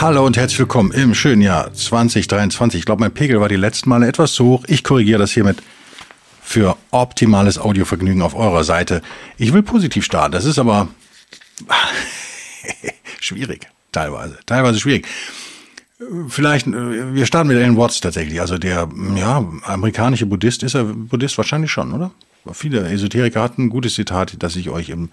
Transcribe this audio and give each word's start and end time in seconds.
Hallo 0.00 0.24
und 0.24 0.36
herzlich 0.36 0.60
willkommen 0.60 0.92
im 0.92 1.12
schönen 1.12 1.42
Jahr 1.42 1.72
2023. 1.72 2.78
Ich 2.78 2.86
glaube, 2.86 3.00
mein 3.00 3.12
Pegel 3.12 3.40
war 3.40 3.48
die 3.48 3.56
letzten 3.56 3.88
Male 3.88 4.06
etwas 4.06 4.32
zu 4.32 4.44
hoch. 4.44 4.64
Ich 4.68 4.84
korrigiere 4.84 5.18
das 5.18 5.32
hiermit 5.32 5.60
für 6.40 6.76
optimales 6.92 7.58
Audiovergnügen 7.58 8.22
auf 8.22 8.36
eurer 8.36 8.62
Seite. 8.62 9.02
Ich 9.38 9.52
will 9.52 9.64
positiv 9.64 10.04
starten. 10.04 10.30
Das 10.30 10.44
ist 10.44 10.60
aber 10.60 10.86
schwierig, 13.18 13.66
teilweise. 13.90 14.38
Teilweise 14.46 14.78
schwierig. 14.78 15.08
Vielleicht, 16.28 16.68
äh, 16.68 17.14
wir 17.14 17.26
starten 17.26 17.48
mit 17.48 17.56
Alan 17.56 17.76
Watts 17.76 18.00
tatsächlich. 18.00 18.40
Also 18.40 18.56
der, 18.56 18.88
ja, 19.16 19.44
amerikanische 19.64 20.26
Buddhist, 20.26 20.62
ist 20.62 20.74
er 20.74 20.84
Buddhist 20.84 21.36
wahrscheinlich 21.38 21.72
schon, 21.72 21.92
oder? 21.92 22.12
Viele 22.52 22.88
Esoteriker 22.88 23.42
hatten 23.42 23.64
ein 23.64 23.68
gutes 23.68 23.94
Zitat, 23.94 24.36
das 24.38 24.54
ich 24.54 24.70
euch 24.70 24.90
im 24.90 25.08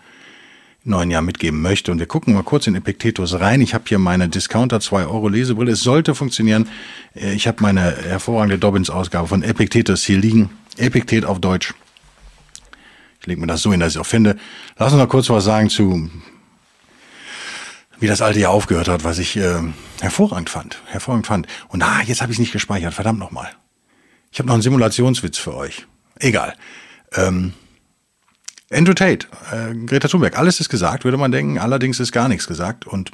neuen 0.85 1.11
Jahr 1.11 1.21
mitgeben 1.21 1.61
möchte. 1.61 1.91
Und 1.91 1.99
wir 1.99 2.05
gucken 2.05 2.33
mal 2.33 2.43
kurz 2.43 2.67
in 2.67 2.75
Epictetus 2.75 3.39
rein. 3.39 3.61
Ich 3.61 3.73
habe 3.73 3.85
hier 3.87 3.99
meine 3.99 4.29
Discounter 4.29 4.79
2 4.79 5.05
Euro 5.05 5.27
Lesebrille. 5.27 5.71
Es 5.71 5.81
sollte 5.81 6.15
funktionieren. 6.15 6.69
Äh, 7.15 7.33
ich 7.33 7.47
habe 7.47 7.61
meine 7.61 7.81
hervorragende 7.81 8.57
Dobbins-Ausgabe 8.57 9.27
von 9.27 9.43
Epictetus 9.43 10.03
hier 10.03 10.19
liegen. 10.19 10.49
Epiktet 10.77 11.25
auf 11.25 11.39
Deutsch. 11.39 11.73
Ich 13.19 13.27
lege 13.27 13.41
mir 13.41 13.47
das 13.47 13.61
so 13.61 13.71
hin, 13.71 13.79
dass 13.79 13.93
ich 13.93 13.95
es 13.95 14.01
auch 14.01 14.05
finde. 14.05 14.37
Lass 14.77 14.93
uns 14.93 15.01
noch 15.01 15.09
kurz 15.09 15.29
was 15.29 15.43
sagen 15.43 15.69
zu, 15.69 16.09
wie 17.99 18.07
das 18.07 18.21
alte 18.21 18.39
Jahr 18.39 18.51
aufgehört 18.51 18.87
hat, 18.87 19.03
was 19.03 19.17
ich 19.17 19.35
äh, 19.37 19.59
hervorragend 20.01 20.49
fand. 20.49 20.81
Hervorragend 20.85 21.25
fand. 21.25 21.47
Und 21.69 21.81
ah, 21.81 22.01
jetzt 22.05 22.21
habe 22.21 22.31
ich 22.31 22.35
es 22.35 22.39
nicht 22.39 22.51
gespeichert. 22.51 22.93
Verdammt 22.93 23.19
nochmal. 23.19 23.49
Ich 24.31 24.39
habe 24.39 24.47
noch 24.47 24.53
einen 24.53 24.61
Simulationswitz 24.61 25.37
für 25.37 25.55
euch. 25.55 25.87
Egal. 26.19 26.55
Ähm, 27.13 27.53
Andrew 28.71 28.93
Tate, 28.93 29.27
äh, 29.51 29.73
Greta 29.85 30.07
Thunberg, 30.07 30.37
alles 30.37 30.59
ist 30.59 30.69
gesagt, 30.69 31.03
würde 31.03 31.17
man 31.17 31.31
denken, 31.31 31.59
allerdings 31.59 31.99
ist 31.99 32.11
gar 32.11 32.27
nichts 32.27 32.47
gesagt 32.47 32.87
und 32.87 33.11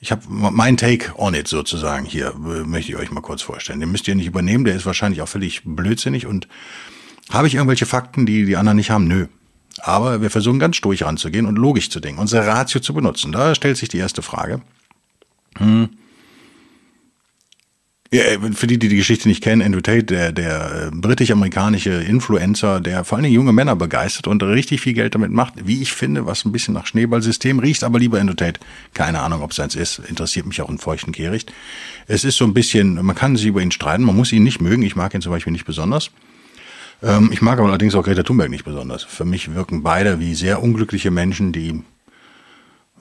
ich 0.00 0.12
habe 0.12 0.22
mein 0.28 0.76
Take 0.76 1.12
on 1.16 1.34
it 1.34 1.48
sozusagen 1.48 2.04
hier, 2.04 2.32
möchte 2.34 2.92
ich 2.92 2.98
euch 2.98 3.10
mal 3.10 3.20
kurz 3.20 3.42
vorstellen. 3.42 3.80
Den 3.80 3.90
müsst 3.90 4.06
ihr 4.06 4.14
nicht 4.14 4.26
übernehmen, 4.26 4.64
der 4.64 4.76
ist 4.76 4.86
wahrscheinlich 4.86 5.22
auch 5.22 5.28
völlig 5.28 5.62
blödsinnig 5.64 6.26
und 6.26 6.46
habe 7.30 7.46
ich 7.46 7.54
irgendwelche 7.54 7.86
Fakten, 7.86 8.24
die 8.24 8.44
die 8.44 8.56
anderen 8.56 8.76
nicht 8.76 8.90
haben? 8.90 9.08
Nö. 9.08 9.26
Aber 9.80 10.22
wir 10.22 10.30
versuchen 10.30 10.58
ganz 10.58 10.80
durch 10.80 11.02
ranzugehen 11.02 11.46
und 11.46 11.56
logisch 11.56 11.90
zu 11.90 12.00
denken, 12.00 12.20
unsere 12.20 12.46
Ratio 12.46 12.80
zu 12.80 12.94
benutzen. 12.94 13.32
Da 13.32 13.54
stellt 13.54 13.76
sich 13.76 13.88
die 13.88 13.98
erste 13.98 14.22
Frage. 14.22 14.60
Hm. 15.56 15.90
Ja, 18.10 18.22
äh, 18.22 18.52
für 18.52 18.66
die, 18.66 18.78
die 18.78 18.88
die 18.88 18.96
Geschichte 18.96 19.28
nicht 19.28 19.42
kennen, 19.42 19.60
Andrew 19.60 19.80
Tate, 19.80 20.04
der, 20.04 20.32
der 20.32 20.86
äh, 20.86 20.90
britisch-amerikanische 20.90 21.90
Influencer, 21.90 22.80
der 22.80 23.04
vor 23.04 23.16
allen 23.16 23.24
Dingen 23.24 23.34
junge 23.34 23.52
Männer 23.52 23.76
begeistert 23.76 24.26
und 24.26 24.42
richtig 24.42 24.80
viel 24.80 24.94
Geld 24.94 25.14
damit 25.14 25.30
macht, 25.30 25.54
wie 25.66 25.82
ich 25.82 25.92
finde, 25.92 26.24
was 26.24 26.44
ein 26.44 26.52
bisschen 26.52 26.72
nach 26.72 26.86
Schneeballsystem 26.86 27.58
riecht, 27.58 27.84
aber 27.84 27.98
lieber 27.98 28.18
Andrew 28.18 28.34
Tate. 28.34 28.60
Keine 28.94 29.20
Ahnung, 29.20 29.42
ob 29.42 29.50
es 29.50 29.60
eins 29.60 29.74
ist, 29.74 29.98
interessiert 29.98 30.46
mich 30.46 30.62
auch 30.62 30.70
in 30.70 30.78
feuchten 30.78 31.12
Kehricht. 31.12 31.52
Es 32.06 32.24
ist 32.24 32.36
so 32.36 32.44
ein 32.44 32.54
bisschen, 32.54 32.94
man 33.04 33.14
kann 33.14 33.36
sich 33.36 33.46
über 33.46 33.60
ihn 33.60 33.72
streiten, 33.72 34.04
man 34.04 34.16
muss 34.16 34.32
ihn 34.32 34.42
nicht 34.42 34.60
mögen, 34.60 34.82
ich 34.82 34.96
mag 34.96 35.12
ihn 35.14 35.20
zum 35.20 35.32
Beispiel 35.32 35.52
nicht 35.52 35.66
besonders. 35.66 36.10
Ähm, 37.02 37.28
ich 37.30 37.42
mag 37.42 37.58
aber 37.58 37.68
allerdings 37.68 37.94
auch 37.94 38.04
Greta 38.04 38.22
Thunberg 38.22 38.48
nicht 38.48 38.64
besonders. 38.64 39.04
Für 39.04 39.26
mich 39.26 39.54
wirken 39.54 39.82
beide 39.82 40.18
wie 40.18 40.34
sehr 40.34 40.62
unglückliche 40.62 41.10
Menschen, 41.10 41.52
die, 41.52 41.82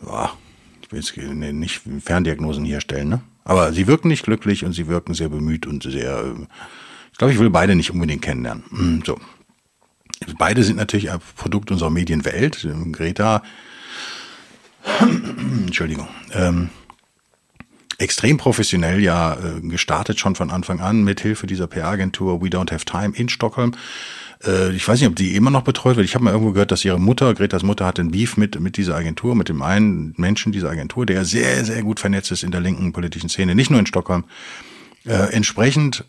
ja, 0.05 0.33
ich 0.81 0.91
will 0.91 0.99
jetzt 0.99 1.17
nicht 1.53 1.81
Ferndiagnosen 2.03 2.65
herstellen, 2.65 3.07
ne? 3.07 3.21
Aber 3.47 3.71
sie 3.71 3.87
wirken 3.87 4.09
nicht 4.09 4.25
glücklich 4.25 4.65
und 4.65 4.73
sie 4.73 4.87
wirken 4.87 5.13
sehr 5.13 5.29
bemüht 5.29 5.65
und 5.65 5.83
sehr, 5.83 6.17
äh, 6.17 6.45
ich 7.13 7.17
glaube, 7.17 7.31
ich 7.31 7.39
will 7.39 7.49
beide 7.49 7.75
nicht 7.75 7.91
unbedingt 7.91 8.21
kennenlernen. 8.21 8.65
Hm, 8.69 9.03
so. 9.05 9.17
Beide 10.37 10.63
sind 10.63 10.75
natürlich 10.75 11.11
ein 11.11 11.19
Produkt 11.37 11.71
unserer 11.71 11.89
Medienwelt. 11.89 12.67
Greta, 12.91 13.43
Entschuldigung, 15.65 16.09
ähm, 16.33 16.71
extrem 17.99 18.37
professionell 18.37 18.99
ja 18.99 19.35
äh, 19.35 19.61
gestartet 19.61 20.19
schon 20.19 20.35
von 20.35 20.51
Anfang 20.51 20.81
an 20.81 21.05
mit 21.05 21.21
Hilfe 21.21 21.47
dieser 21.47 21.67
PR-Agentur 21.67 22.41
We 22.41 22.47
Don't 22.47 22.71
Have 22.73 22.83
Time 22.83 23.15
in 23.15 23.29
Stockholm. 23.29 23.75
Äh, 24.43 24.71
ich 24.71 24.87
weiß 24.87 24.99
nicht, 24.99 25.09
ob 25.09 25.15
die 25.15 25.35
immer 25.35 25.51
noch 25.51 25.63
betreut 25.63 25.95
wird. 25.95 26.05
Ich 26.05 26.15
habe 26.15 26.23
mal 26.23 26.31
irgendwo 26.31 26.51
gehört, 26.51 26.71
dass 26.71 26.85
ihre 26.85 26.99
Mutter, 26.99 27.33
Gretas 27.33 27.63
Mutter, 27.63 27.85
hat 27.85 27.99
einen 27.99 28.11
Beef 28.11 28.37
mit, 28.37 28.59
mit 28.59 28.77
dieser 28.77 28.95
Agentur, 28.95 29.35
mit 29.35 29.49
dem 29.49 29.61
einen 29.61 30.13
Menschen 30.17 30.51
dieser 30.51 30.69
Agentur, 30.69 31.05
der 31.05 31.25
sehr, 31.25 31.65
sehr 31.65 31.83
gut 31.83 31.99
vernetzt 31.99 32.31
ist 32.31 32.43
in 32.43 32.51
der 32.51 32.61
linken 32.61 32.93
politischen 32.93 33.29
Szene, 33.29 33.55
nicht 33.55 33.69
nur 33.69 33.79
in 33.79 33.85
Stockholm. 33.85 34.25
Äh, 35.05 35.33
entsprechend 35.33 36.05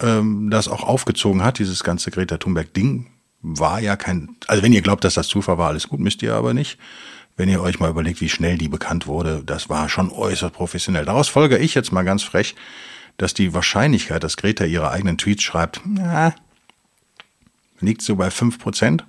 ähm, 0.00 0.50
das 0.50 0.68
auch 0.68 0.82
aufgezogen 0.82 1.42
hat, 1.42 1.58
dieses 1.58 1.84
ganze 1.84 2.10
Greta 2.10 2.38
Thunberg-Ding, 2.38 3.06
war 3.42 3.80
ja 3.80 3.96
kein, 3.96 4.36
also 4.46 4.62
wenn 4.62 4.72
ihr 4.72 4.82
glaubt, 4.82 5.04
dass 5.04 5.14
das 5.14 5.28
Zufall 5.28 5.58
war, 5.58 5.68
alles 5.68 5.88
gut, 5.88 6.00
müsst 6.00 6.22
ihr 6.22 6.34
aber 6.34 6.52
nicht. 6.54 6.78
Wenn 7.36 7.48
ihr 7.48 7.62
euch 7.62 7.80
mal 7.80 7.88
überlegt, 7.88 8.20
wie 8.20 8.28
schnell 8.28 8.58
die 8.58 8.68
bekannt 8.68 9.06
wurde, 9.06 9.42
das 9.46 9.70
war 9.70 9.88
schon 9.88 10.10
äußerst 10.10 10.52
professionell. 10.52 11.06
Daraus 11.06 11.28
folge 11.28 11.56
ich 11.56 11.74
jetzt 11.74 11.90
mal 11.90 12.02
ganz 12.02 12.22
frech, 12.22 12.54
dass 13.16 13.32
die 13.32 13.54
Wahrscheinlichkeit, 13.54 14.22
dass 14.22 14.36
Greta 14.36 14.64
ihre 14.64 14.90
eigenen 14.90 15.16
Tweets 15.16 15.42
schreibt, 15.42 15.80
na, 15.86 16.34
liegt 17.80 18.02
so 18.02 18.16
bei 18.16 18.30
fünf 18.30 18.58
Prozent, 18.58 19.04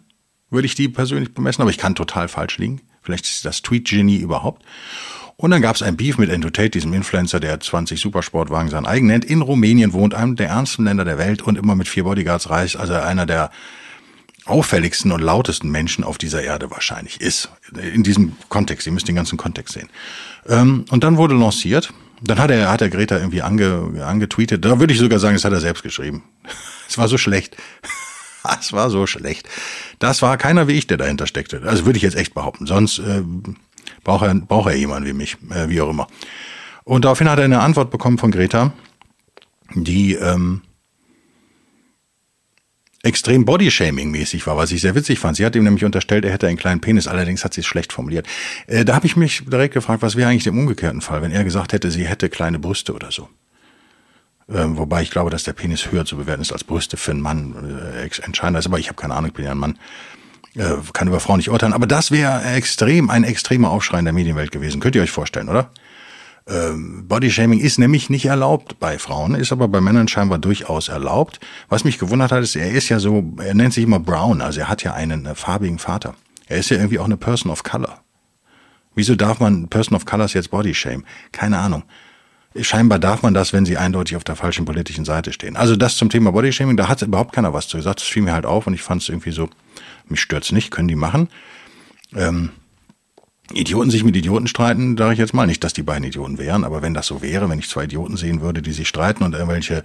würde 0.50 0.66
ich 0.66 0.76
die 0.76 0.90
persönlich 0.90 1.34
bemessen, 1.34 1.62
aber 1.62 1.72
ich 1.72 1.78
kann 1.78 1.96
total 1.96 2.28
falsch 2.28 2.58
liegen. 2.58 2.82
Vielleicht 3.02 3.26
ist 3.26 3.46
das 3.46 3.62
Tweet-Genie 3.62 4.18
überhaupt. 4.18 4.64
Und 5.38 5.50
dann 5.50 5.62
gab 5.62 5.76
es 5.76 5.82
ein 5.82 5.98
Beef 5.98 6.20
mit 6.20 6.30
Andrew 6.30 6.52
Tate, 6.52 6.70
diesem 6.70 6.94
Influencer, 6.94 7.40
der 7.40 7.60
20 7.60 8.00
Supersportwagen 8.00 8.70
sein 8.70 8.86
eigen 8.86 9.08
nennt, 9.08 9.26
in 9.26 9.42
Rumänien 9.42 9.92
wohnt, 9.92 10.14
einem 10.14 10.36
der 10.36 10.50
ernsten 10.50 10.84
Länder 10.84 11.04
der 11.04 11.18
Welt 11.18 11.42
und 11.42 11.58
immer 11.58 11.74
mit 11.74 11.88
vier 11.88 12.04
Bodyguards 12.04 12.52
reist, 12.52 12.76
also 12.76 12.94
einer 12.94 13.26
der 13.26 13.50
auffälligsten 14.46 15.12
und 15.12 15.22
lautesten 15.22 15.70
Menschen 15.70 16.04
auf 16.04 16.18
dieser 16.18 16.44
Erde 16.44 16.70
wahrscheinlich 16.70 17.22
ist. 17.22 17.50
In 17.94 18.04
diesem 18.04 18.36
Kontext, 18.50 18.86
ihr 18.86 18.94
müsst 18.94 19.08
den 19.08 19.16
ganzen 19.16 19.38
Kontext 19.38 19.74
sehen. 19.74 19.90
Ähm, 20.48 20.86
und 20.92 21.04
dann 21.04 21.18
wurde 21.18 21.36
lanciert, 21.36 21.92
dann 22.22 22.38
hat 22.38 22.52
er, 22.52 22.70
hat 22.72 22.82
er 22.82 22.90
Greta 22.90 23.18
irgendwie 23.18 23.42
ange, 23.42 24.04
angetweetet, 24.06 24.64
da 24.64 24.80
würde 24.80 24.94
ich 24.94 25.00
sogar 25.00 25.18
sagen, 25.18 25.36
das 25.36 25.46
hat 25.46 25.54
er 25.54 25.60
selbst 25.60 25.84
geschrieben. 25.84 26.24
Es 26.88 26.98
war 26.98 27.08
so 27.08 27.18
schlecht. 27.18 27.56
Das 28.44 28.74
war 28.74 28.90
so 28.90 29.06
schlecht. 29.08 29.48
Das 30.00 30.22
war 30.22 30.38
keiner 30.38 30.68
wie 30.68 30.74
ich, 30.74 30.88
der 30.88 30.98
dahinter 30.98 31.28
steckte. 31.28 31.62
Also 31.66 31.86
würde 31.86 31.98
ich 31.98 32.04
jetzt 32.04 32.18
echt 32.18 32.34
behaupten. 32.34 32.66
Sonst 32.66 33.00
äh, 33.00 33.24
braucht 34.04 34.26
er, 34.26 34.34
braucht 34.36 34.70
er 34.70 34.76
jemanden 34.76 35.08
wie 35.08 35.14
mich, 35.14 35.38
äh, 35.50 35.70
wie 35.70 35.82
auch 35.82 35.90
immer. 35.90 36.08
Und 36.84 37.06
daraufhin 37.06 37.30
hat 37.30 37.40
er 37.40 37.46
eine 37.46 37.60
Antwort 37.60 37.92
bekommen 37.92 38.18
von 38.18 38.32
Greta, 38.32 38.74
die 39.76 40.16
ähm, 40.16 40.62
extrem 43.04 43.46
Bodyshaming-mäßig 43.46 44.46
war, 44.46 44.58
was 44.58 44.72
ich 44.72 44.82
sehr 44.82 44.96
witzig 44.96 45.20
fand. 45.20 45.38
Sie 45.38 45.46
hat 45.46 45.56
ihm 45.56 45.64
nämlich 45.64 45.86
unterstellt, 45.86 46.26
er 46.26 46.32
hätte 46.32 46.48
einen 46.48 46.58
kleinen 46.58 46.82
Penis, 46.82 47.08
allerdings 47.08 47.44
hat 47.44 47.54
sie 47.54 47.62
es 47.62 47.68
schlecht 47.68 47.94
formuliert. 47.94 48.28
Äh, 48.68 48.86
da 48.86 48.96
habe 48.96 49.06
ich 49.06 49.16
mich 49.16 49.44
direkt 49.46 49.74
gefragt, 49.74 50.02
was 50.02 50.16
wäre 50.16 50.30
eigentlich 50.30 50.48
im 50.48 50.58
umgekehrten 50.58 51.02
Fall, 51.02 51.22
wenn 51.22 51.32
er 51.32 51.44
gesagt 51.44 51.74
hätte, 51.74 51.92
sie 51.92 52.06
hätte 52.06 52.30
kleine 52.30 52.60
Brüste 52.60 52.94
oder 52.94 53.12
so. 53.12 53.30
Ähm, 54.54 54.78
wobei 54.78 55.02
ich 55.02 55.12
glaube, 55.12 55.30
dass 55.30 55.44
der 55.44 55.54
Penis 55.54 55.92
höher 55.92 56.06
zu 56.06 56.18
bewerten 56.18 56.42
ist 56.42 56.52
als 56.52 56.64
Brüste 56.64 56.98
für 56.98 57.12
einen 57.12 57.22
Mann 57.22 57.80
äh, 57.96 58.04
entscheidender 58.24 58.60
ist. 58.60 58.66
Aber 58.66 58.80
ich 58.80 58.88
habe 58.88 59.00
keine 59.00 59.14
Ahnung, 59.14 59.30
ich 59.30 59.34
bin 59.34 59.46
ja 59.46 59.52
ein 59.52 59.58
Mann, 59.58 59.80
äh, 60.56 60.76
kann 60.94 61.08
über 61.08 61.20
Frauen 61.20 61.38
nicht 61.38 61.50
urteilen. 61.50 61.74
Aber 61.74 61.88
das 61.88 62.12
wäre 62.12 62.44
extrem, 62.44 63.10
ein 63.10 63.24
extremer 63.24 63.70
Aufschrei 63.70 64.00
in 64.00 64.06
der 64.06 64.14
Medienwelt 64.14 64.52
gewesen. 64.52 64.82
Könnt 64.82 64.96
ihr 64.96 65.02
euch 65.02 65.12
vorstellen, 65.12 65.50
oder? 65.50 65.72
Ähm, 66.48 67.08
Bodyshaming 67.08 67.60
ist 67.60 67.78
nämlich 67.78 68.10
nicht 68.10 68.26
erlaubt 68.26 68.80
bei 68.80 68.98
Frauen, 68.98 69.36
ist 69.36 69.52
aber 69.52 69.68
bei 69.68 69.80
Männern 69.80 70.08
scheinbar 70.08 70.40
durchaus 70.40 70.90
erlaubt. 70.90 71.40
Was 71.70 71.84
mich 71.84 72.00
gewundert 72.00 72.32
hat, 72.32 72.44
ist, 72.44 72.56
er 72.56 72.72
ist 72.72 72.90
ja 72.90 73.00
so, 73.00 73.24
er 73.38 73.54
nennt 73.54 73.74
sich 73.74 73.84
immer 73.84 74.00
Brown, 74.00 74.42
also 74.42 74.60
er 74.60 74.68
hat 74.68 74.84
ja 74.84 74.94
einen 74.94 75.28
äh, 75.28 75.36
farbigen 75.36 75.78
Vater. 75.78 76.16
Er 76.48 76.58
ist 76.58 76.70
ja 76.70 76.78
irgendwie 76.78 77.00
auch 77.00 77.06
eine 77.06 77.18
Person 77.18 77.52
of 77.52 77.64
Color. 77.64 78.02
Wieso 78.96 79.16
darf 79.16 79.40
man 79.40 79.70
Person 79.70 79.96
of 79.96 80.06
Colors 80.06 80.34
jetzt 80.34 80.52
Bodyshame? 80.52 81.04
Keine 81.32 81.60
Ahnung. 81.60 81.84
Scheinbar 82.60 83.00
darf 83.00 83.22
man 83.22 83.34
das, 83.34 83.54
wenn 83.54 83.66
sie 83.66 83.78
eindeutig 83.78 84.18
auf 84.18 84.26
der 84.26 84.36
falschen 84.36 84.66
politischen 84.66 85.06
Seite 85.06 85.32
stehen. 85.32 85.56
Also 85.56 85.78
das 85.78 85.96
zum 85.96 86.10
Thema 86.10 86.32
Bodyshaming, 86.32 86.76
da 86.76 86.90
hat 86.90 87.02
überhaupt 87.02 87.34
keiner 87.34 87.54
was 87.54 87.70
zu 87.70 87.78
gesagt. 87.78 88.02
Das 88.02 88.08
fiel 88.08 88.24
mir 88.24 88.34
halt 88.34 88.46
auf 88.46 88.68
und 88.68 88.74
ich 88.74 88.82
fand 88.82 89.02
es 89.02 89.10
irgendwie 89.10 89.32
so, 89.32 89.50
mich 90.08 90.20
stört's 90.20 90.52
nicht, 90.52 90.70
können 90.70 90.90
die 90.90 90.96
machen. 90.96 91.30
Ähm, 92.14 92.50
Idioten 93.54 93.90
sich 93.90 94.04
mit 94.04 94.16
Idioten 94.16 94.48
streiten, 94.48 94.98
sage 94.98 95.14
ich 95.14 95.20
jetzt 95.20 95.34
mal 95.34 95.48
nicht, 95.48 95.64
dass 95.64 95.74
die 95.74 95.84
beiden 95.84 96.04
Idioten 96.06 96.38
wären, 96.38 96.64
aber 96.64 96.82
wenn 96.82 96.94
das 96.94 97.08
so 97.08 97.22
wäre, 97.22 97.50
wenn 97.50 97.60
ich 97.60 97.70
zwei 97.70 97.86
Idioten 97.86 98.18
sehen 98.18 98.42
würde, 98.42 98.62
die 98.62 98.72
sich 98.72 98.88
streiten 98.88 99.24
und 99.24 99.34
irgendwelche 99.34 99.84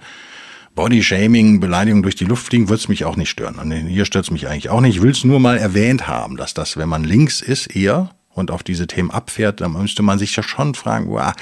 Bodyshaming, 0.75 1.59
Beleidigungen 1.59 2.03
durch 2.03 2.15
die 2.15 2.25
Luft 2.25 2.47
fliegen, 2.47 2.69
würde 2.69 2.81
es 2.81 2.87
mich 2.87 3.05
auch 3.05 3.15
nicht 3.15 3.29
stören. 3.29 3.55
Und 3.55 3.71
hier 3.71 4.05
stört 4.05 4.25
es 4.25 4.31
mich 4.31 4.47
eigentlich 4.47 4.69
auch 4.69 4.81
nicht. 4.81 4.97
Ich 4.97 5.01
will 5.01 5.11
es 5.11 5.23
nur 5.23 5.39
mal 5.39 5.57
erwähnt 5.57 6.07
haben, 6.07 6.37
dass 6.37 6.53
das, 6.53 6.77
wenn 6.77 6.89
man 6.89 7.03
links 7.03 7.41
ist, 7.41 7.75
eher 7.75 8.11
und 8.29 8.51
auf 8.51 8.61
diese 8.61 8.87
Themen 8.87 9.09
abfährt, 9.09 9.61
dann 9.61 9.73
müsste 9.73 10.03
man 10.03 10.19
sich 10.19 10.35
ja 10.35 10.43
schon 10.43 10.75
fragen, 10.75 11.09
wow, 11.09 11.33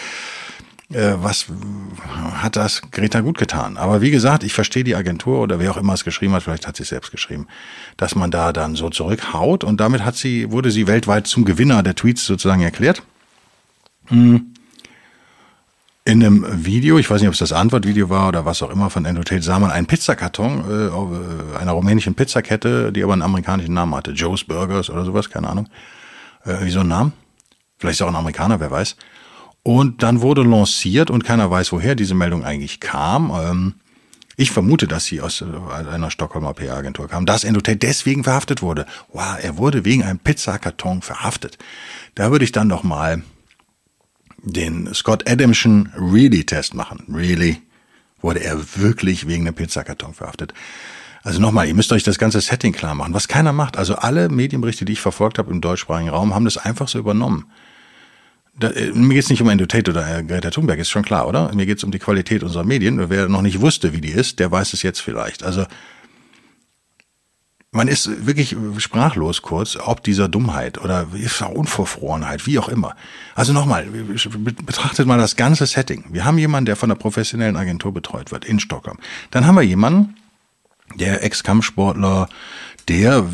äh, 0.94 1.14
was 1.18 1.48
hat 2.36 2.56
das 2.56 2.82
Greta 2.92 3.22
gut 3.22 3.38
getan? 3.38 3.78
Aber 3.78 4.02
wie 4.02 4.12
gesagt, 4.12 4.44
ich 4.44 4.54
verstehe 4.54 4.84
die 4.84 4.96
Agentur 4.96 5.40
oder 5.40 5.60
wer 5.60 5.72
auch 5.72 5.78
immer 5.78 5.94
es 5.94 6.04
geschrieben 6.04 6.34
hat, 6.34 6.44
vielleicht 6.44 6.68
hat 6.68 6.78
sie 6.78 6.84
es 6.84 6.90
selbst 6.90 7.12
geschrieben, 7.12 7.48
dass 7.98 8.16
man 8.16 8.30
da 8.32 8.54
dann 8.54 8.76
so 8.76 8.90
zurückhaut 8.90 9.64
und 9.64 9.80
damit 9.80 10.06
hat 10.06 10.16
sie, 10.16 10.52
wurde 10.52 10.70
sie 10.70 10.88
weltweit 10.88 11.28
zum 11.28 11.46
Gewinner 11.46 11.82
der 11.82 11.96
Tweets 11.96 12.26
sozusagen 12.26 12.62
erklärt. 12.62 13.02
Hm. 14.08 14.52
In 16.08 16.24
einem 16.24 16.46
Video, 16.64 17.00
ich 17.00 17.10
weiß 17.10 17.22
nicht, 17.22 17.30
ob 17.30 17.34
es 17.34 17.40
das 17.40 17.52
Antwortvideo 17.52 18.12
war 18.12 18.28
oder 18.28 18.46
was 18.46 18.62
auch 18.62 18.70
immer 18.70 18.92
von 18.92 19.06
Endotate, 19.06 19.42
sah 19.42 19.58
man 19.58 19.72
einen 19.72 19.88
Pizzakarton 19.88 20.64
äh, 20.70 20.86
äh, 20.86 21.58
einer 21.58 21.72
rumänischen 21.72 22.14
Pizzakette, 22.14 22.92
die 22.92 23.04
aber 23.04 23.14
einen 23.14 23.24
amerikanischen 23.24 23.74
Namen 23.74 23.96
hatte. 23.96 24.12
Joe's 24.12 24.44
Burgers 24.44 24.92
oder 24.92 25.04
sowas, 25.04 25.32
keine 25.32 25.50
Ahnung. 25.50 25.68
Äh, 26.44 26.64
wie 26.64 26.70
so 26.70 26.82
ein 26.82 26.88
Name. 26.88 27.12
Vielleicht 27.80 28.00
ist 28.00 28.02
auch 28.04 28.10
ein 28.10 28.16
Amerikaner, 28.16 28.60
wer 28.60 28.70
weiß. 28.70 28.96
Und 29.68 30.04
dann 30.04 30.22
wurde 30.22 30.44
lanciert 30.44 31.10
und 31.10 31.24
keiner 31.24 31.50
weiß, 31.50 31.72
woher 31.72 31.96
diese 31.96 32.14
Meldung 32.14 32.46
eigentlich 32.46 32.80
kam. 32.80 33.32
Ähm, 33.32 33.74
ich 34.38 34.52
vermute, 34.52 34.88
dass 34.88 35.06
sie 35.06 35.22
aus 35.22 35.42
äh, 35.42 35.46
einer 35.90 36.12
Stockholmer 36.12 36.54
PR-Agentur 36.54 37.08
kam, 37.08 37.26
dass 37.26 37.44
Endotate 37.44 37.78
deswegen 37.78 38.24
verhaftet 38.24 38.62
wurde. 38.62 38.86
Wow, 39.12 39.38
er 39.42 39.58
wurde 39.58 39.84
wegen 39.84 40.04
einem 40.04 40.20
Pizzakarton 40.20 41.02
verhaftet. 41.02 41.58
Da 42.14 42.30
würde 42.30 42.46
ich 42.46 42.52
dann 42.52 42.70
doch 42.70 42.84
mal 42.84 43.24
den 44.44 44.94
Scott 44.94 45.28
Adamschen 45.28 45.92
Really-Test 45.98 46.76
machen. 46.76 47.04
Really? 47.12 47.64
Wurde 48.22 48.44
er 48.44 48.60
wirklich 48.76 49.28
wegen 49.28 49.48
einem 49.48 49.56
Pizzakarton 49.56 50.14
verhaftet? 50.14 50.54
Also 51.24 51.42
nochmal, 51.42 51.68
ihr 51.68 51.74
müsst 51.74 51.92
euch 51.92 52.04
das 52.04 52.20
ganze 52.20 52.40
Setting 52.40 52.72
klar 52.72 52.94
machen, 52.94 53.16
was 53.16 53.28
keiner 53.28 53.52
macht. 53.52 53.78
Also 53.78 53.96
alle 53.96 54.30
Medienberichte, 54.30 54.86
die 54.86 54.94
ich 54.94 55.02
verfolgt 55.02 55.40
habe 55.40 55.50
im 55.50 55.60
deutschsprachigen 55.60 56.10
Raum, 56.10 56.36
haben 56.36 56.46
das 56.46 56.60
einfach 56.60 56.88
so 56.88 57.00
übernommen. 57.00 57.46
Da, 58.58 58.70
äh, 58.70 58.92
mir 58.92 59.16
geht's 59.16 59.30
nicht 59.30 59.42
um 59.42 59.50
Andrew 59.50 59.66
Tate 59.66 59.92
oder 59.92 60.20
äh, 60.20 60.24
Greta 60.24 60.50
Thunberg, 60.50 60.80
ist 60.80 60.90
schon 60.90 61.04
klar, 61.04 61.28
oder? 61.28 61.54
Mir 61.54 61.66
geht's 61.66 61.84
um 61.84 61.92
die 61.92 62.00
Qualität 62.00 62.44
unserer 62.44 62.64
Medien. 62.64 63.10
Wer 63.10 63.28
noch 63.28 63.42
nicht 63.42 63.62
wusste, 63.62 63.94
wie 63.94 64.02
die 64.02 64.12
ist, 64.12 64.40
der 64.40 64.52
weiß 64.52 64.74
es 64.74 64.82
jetzt 64.82 65.02
vielleicht. 65.02 65.44
Also 65.44 65.66
man 67.76 67.90
ist 67.90 68.26
wirklich 68.26 68.56
sprachlos 68.78 69.42
kurz, 69.42 69.76
ob 69.76 70.02
dieser 70.02 70.30
Dummheit 70.30 70.78
oder 70.78 71.08
Unverfrorenheit, 71.54 72.48
wie 72.48 72.58
auch 72.58 72.70
immer. 72.70 72.96
Also 73.36 73.52
nochmal, 73.52 73.86
betrachtet 73.86 75.06
mal 75.06 75.18
das 75.18 75.36
ganze 75.36 75.66
Setting. 75.66 76.06
Wir 76.12 76.24
haben 76.24 76.38
jemanden, 76.38 76.68
der 76.68 76.78
von 76.78 76.90
einer 76.90 76.98
professionellen 76.98 77.58
Agentur 77.58 77.94
betreut 77.94 78.32
wird 78.32 78.46
in 78.46 78.62
Stockholm. 78.62 78.98
Dann 79.32 79.46
haben 79.46 79.56
wir 79.56 79.64
jemanden, 79.64 80.16
der 80.96 81.22
Ex-Kampfsportler, 81.24 82.30
der, 82.88 83.26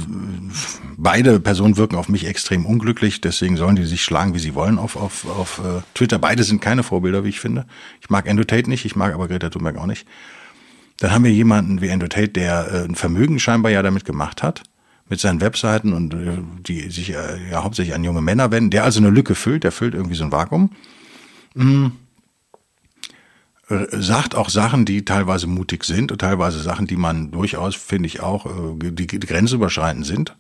beide 0.97 1.39
Personen 1.39 1.77
wirken 1.77 1.95
auf 1.95 2.07
mich 2.07 2.25
extrem 2.25 2.65
unglücklich, 2.65 3.21
deswegen 3.21 3.57
sollen 3.57 3.75
die 3.75 3.85
sich 3.85 4.03
schlagen, 4.03 4.33
wie 4.33 4.39
sie 4.39 4.55
wollen 4.55 4.77
auf, 4.77 4.95
auf, 4.95 5.25
auf 5.25 5.59
uh, 5.59 5.81
Twitter. 5.93 6.19
Beide 6.19 6.43
sind 6.43 6.61
keine 6.61 6.83
Vorbilder, 6.83 7.23
wie 7.23 7.29
ich 7.29 7.39
finde. 7.39 7.65
Ich 8.01 8.09
mag 8.09 8.29
Andrew 8.29 8.45
Tate 8.45 8.69
nicht, 8.69 8.85
ich 8.85 8.95
mag 8.95 9.13
aber 9.13 9.27
Greta 9.27 9.49
Thunberg 9.49 9.77
auch 9.77 9.85
nicht. 9.85 10.07
Dann 10.99 11.11
haben 11.11 11.23
wir 11.23 11.31
jemanden 11.31 11.81
wie 11.81 11.91
Andrew 11.91 12.07
Tate, 12.07 12.29
der 12.29 12.71
äh, 12.71 12.83
ein 12.85 12.95
Vermögen 12.95 13.39
scheinbar 13.39 13.71
ja 13.71 13.81
damit 13.81 14.05
gemacht 14.05 14.41
hat, 14.43 14.63
mit 15.09 15.19
seinen 15.19 15.41
Webseiten 15.41 15.93
und 15.93 16.13
äh, 16.13 16.37
die 16.59 16.89
sich 16.89 17.13
äh, 17.13 17.49
ja 17.51 17.63
hauptsächlich 17.63 17.95
an 17.95 18.03
junge 18.03 18.21
Männer 18.21 18.51
wenden, 18.51 18.69
der 18.69 18.85
also 18.85 18.99
eine 18.99 19.09
Lücke 19.09 19.35
füllt, 19.35 19.63
der 19.63 19.71
füllt 19.71 19.95
irgendwie 19.95 20.15
so 20.15 20.23
ein 20.23 20.31
Vakuum. 20.31 20.71
Mhm 21.55 21.93
sagt 23.91 24.35
auch 24.35 24.49
Sachen, 24.49 24.85
die 24.85 25.05
teilweise 25.05 25.47
mutig 25.47 25.83
sind 25.83 26.11
und 26.11 26.19
teilweise 26.19 26.59
Sachen, 26.59 26.87
die 26.87 26.95
man 26.95 27.31
durchaus, 27.31 27.75
finde 27.75 28.07
ich 28.07 28.21
auch, 28.21 28.45
äh, 28.45 28.91
die, 28.91 29.07
grenzüberschreitend 29.07 30.05
sind. 30.05 30.35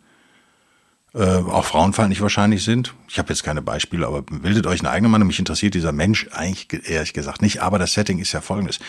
Äh, 1.13 1.25
auch 1.25 1.65
frauenfeindlich 1.65 2.21
wahrscheinlich 2.21 2.63
sind. 2.63 2.93
Ich 3.09 3.19
habe 3.19 3.29
jetzt 3.29 3.43
keine 3.43 3.61
Beispiele, 3.61 4.07
aber 4.07 4.21
bildet 4.21 4.65
euch 4.65 4.79
eine 4.79 4.91
eigene 4.91 5.09
Meinung. 5.09 5.27
Mich 5.27 5.39
interessiert 5.39 5.73
dieser 5.73 5.91
Mensch 5.91 6.29
eigentlich 6.31 6.89
ehrlich 6.89 7.11
gesagt 7.11 7.41
nicht. 7.41 7.61
Aber 7.61 7.79
das 7.79 7.93
Setting 7.93 8.19
ist 8.19 8.31
ja 8.31 8.39
folgendes. 8.39 8.79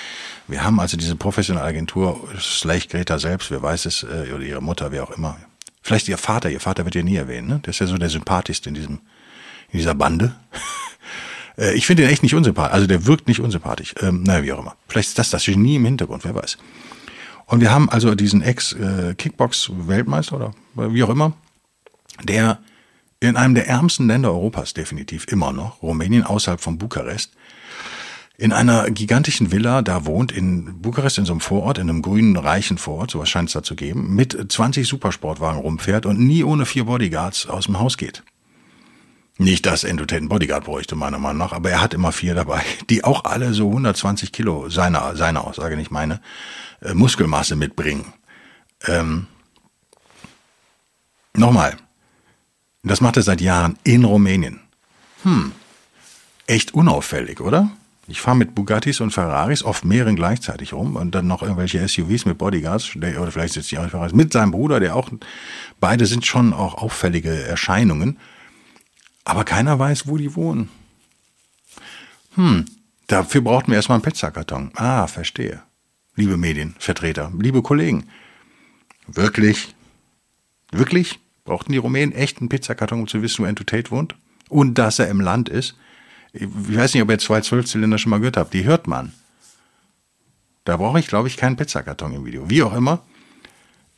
Wir 0.46 0.62
haben 0.62 0.78
also 0.78 0.96
diese 0.96 1.16
professionelle 1.16 1.66
Agentur, 1.66 2.28
Slech 2.38 2.88
Greta 2.88 3.18
selbst, 3.18 3.50
wer 3.50 3.60
weiß 3.60 3.86
es, 3.86 4.04
äh, 4.04 4.32
oder 4.32 4.44
ihre 4.44 4.62
Mutter, 4.62 4.92
wer 4.92 5.02
auch 5.02 5.10
immer. 5.10 5.36
Vielleicht 5.82 6.06
ihr 6.08 6.16
Vater, 6.16 6.48
ihr 6.48 6.60
Vater 6.60 6.84
wird 6.84 6.94
ja 6.94 7.02
nie 7.02 7.16
erwähnen, 7.16 7.48
ne? 7.48 7.58
Der 7.58 7.70
ist 7.70 7.80
ja 7.80 7.88
so 7.88 7.98
der 7.98 8.08
sympathischste 8.08 8.68
in 8.68 8.76
diesem, 8.76 9.00
in 9.70 9.78
dieser 9.78 9.96
Bande. 9.96 10.36
Äh, 11.56 11.74
ich 11.74 11.86
finde 11.86 12.02
ihn 12.04 12.08
echt 12.08 12.22
nicht 12.22 12.34
unsympathisch. 12.34 12.74
Also 12.74 12.86
der 12.86 13.06
wirkt 13.06 13.28
nicht 13.28 13.40
unsympathisch. 13.40 13.94
Ähm, 14.00 14.22
naja, 14.22 14.42
wie 14.42 14.52
auch 14.52 14.60
immer. 14.60 14.76
Vielleicht 14.88 15.08
ist 15.08 15.18
das 15.18 15.30
das 15.30 15.44
Genie 15.44 15.76
im 15.76 15.84
Hintergrund, 15.84 16.24
wer 16.24 16.34
weiß. 16.34 16.58
Und 17.46 17.60
wir 17.60 17.70
haben 17.70 17.90
also 17.90 18.14
diesen 18.14 18.42
Ex-Kickbox-Weltmeister 18.42 20.36
oder 20.36 20.52
wie 20.74 21.02
auch 21.02 21.10
immer, 21.10 21.32
der 22.22 22.58
in 23.20 23.36
einem 23.36 23.54
der 23.54 23.68
ärmsten 23.68 24.08
Länder 24.08 24.30
Europas 24.30 24.74
definitiv 24.74 25.26
immer 25.28 25.52
noch, 25.52 25.82
Rumänien 25.82 26.24
außerhalb 26.24 26.60
von 26.60 26.78
Bukarest, 26.78 27.32
in 28.38 28.52
einer 28.52 28.90
gigantischen 28.90 29.52
Villa 29.52 29.82
da 29.82 30.06
wohnt, 30.06 30.32
in 30.32 30.80
Bukarest, 30.80 31.18
in 31.18 31.24
so 31.24 31.32
einem 31.32 31.40
Vorort, 31.40 31.78
in 31.78 31.88
einem 31.88 32.02
grünen, 32.02 32.36
reichen 32.36 32.78
Vorort, 32.78 33.10
sowas 33.10 33.28
scheint 33.28 33.50
es 33.50 33.52
da 33.52 33.62
zu 33.62 33.76
geben, 33.76 34.16
mit 34.16 34.36
20 34.50 34.88
Supersportwagen 34.88 35.60
rumfährt 35.60 36.06
und 36.06 36.18
nie 36.18 36.42
ohne 36.42 36.66
vier 36.66 36.84
Bodyguards 36.84 37.46
aus 37.46 37.66
dem 37.66 37.78
Haus 37.78 37.96
geht. 37.96 38.24
Nicht, 39.38 39.66
dass 39.66 39.84
Endotaten 39.84 40.28
Bodyguard 40.28 40.64
bräuchte, 40.64 40.94
meiner 40.94 41.18
Meinung 41.18 41.38
nach, 41.38 41.52
aber 41.52 41.70
er 41.70 41.80
hat 41.80 41.94
immer 41.94 42.12
vier 42.12 42.34
dabei, 42.34 42.62
die 42.90 43.02
auch 43.02 43.24
alle 43.24 43.54
so 43.54 43.68
120 43.68 44.30
Kilo, 44.32 44.68
seiner, 44.68 45.16
seiner 45.16 45.44
Aussage, 45.46 45.76
nicht 45.76 45.90
meine, 45.90 46.20
äh, 46.80 46.94
Muskelmasse 46.94 47.56
mitbringen. 47.56 48.12
Ähm, 48.86 49.26
Nochmal, 51.34 51.76
das 52.82 53.00
macht 53.00 53.16
er 53.16 53.22
seit 53.22 53.40
Jahren 53.40 53.78
in 53.84 54.04
Rumänien. 54.04 54.60
Hm, 55.22 55.52
echt 56.46 56.74
unauffällig, 56.74 57.40
oder? 57.40 57.70
Ich 58.06 58.20
fahre 58.20 58.36
mit 58.36 58.54
Bugattis 58.54 59.00
und 59.00 59.12
Ferraris, 59.12 59.62
oft 59.62 59.84
mehreren 59.84 60.16
gleichzeitig 60.16 60.74
rum 60.74 60.96
und 60.96 61.14
dann 61.14 61.26
noch 61.26 61.42
irgendwelche 61.42 61.86
SUVs 61.86 62.26
mit 62.26 62.36
Bodyguards, 62.36 62.96
oder 62.96 63.30
vielleicht 63.30 63.54
sitzt 63.54 63.70
die 63.70 63.78
auch 63.78 63.88
Ferraris, 63.88 64.12
mit 64.12 64.32
seinem 64.32 64.50
Bruder, 64.50 64.80
der 64.80 64.94
auch, 64.94 65.08
beide 65.80 66.04
sind 66.04 66.26
schon 66.26 66.52
auch 66.52 66.74
auffällige 66.74 67.44
Erscheinungen. 67.44 68.18
Aber 69.24 69.44
keiner 69.44 69.78
weiß, 69.78 70.06
wo 70.06 70.16
die 70.16 70.34
wohnen. 70.34 70.68
Hm, 72.34 72.64
dafür 73.06 73.40
brauchten 73.40 73.70
wir 73.70 73.76
erstmal 73.76 73.96
einen 73.96 74.04
Pizzakarton. 74.04 74.72
Ah, 74.74 75.06
verstehe. 75.06 75.62
Liebe 76.14 76.36
Medienvertreter, 76.36 77.32
liebe 77.38 77.62
Kollegen. 77.62 78.08
Wirklich, 79.06 79.74
wirklich 80.70 81.20
brauchten 81.44 81.72
die 81.72 81.78
Rumänen 81.78 82.14
echt 82.14 82.40
einen 82.40 82.48
Pizzakarton, 82.48 83.00
um 83.00 83.08
zu 83.08 83.22
wissen, 83.22 83.44
wo 83.44 83.48
Andrew 83.48 83.64
Tate 83.64 83.90
wohnt? 83.90 84.14
Und 84.48 84.74
dass 84.74 84.98
er 84.98 85.08
im 85.08 85.20
Land 85.20 85.48
ist? 85.48 85.76
Ich 86.32 86.48
weiß 86.48 86.94
nicht, 86.94 87.02
ob 87.02 87.10
ihr 87.10 87.18
zwei 87.18 87.40
Zwölfzylinder 87.40 87.98
schon 87.98 88.10
mal 88.10 88.18
gehört 88.18 88.36
habt. 88.36 88.54
Die 88.54 88.64
hört 88.64 88.86
man. 88.86 89.12
Da 90.64 90.76
brauche 90.76 90.98
ich, 90.98 91.08
glaube 91.08 91.28
ich, 91.28 91.36
keinen 91.36 91.56
Pizzakarton 91.56 92.14
im 92.14 92.24
Video. 92.24 92.48
Wie 92.48 92.62
auch 92.62 92.74
immer 92.74 93.02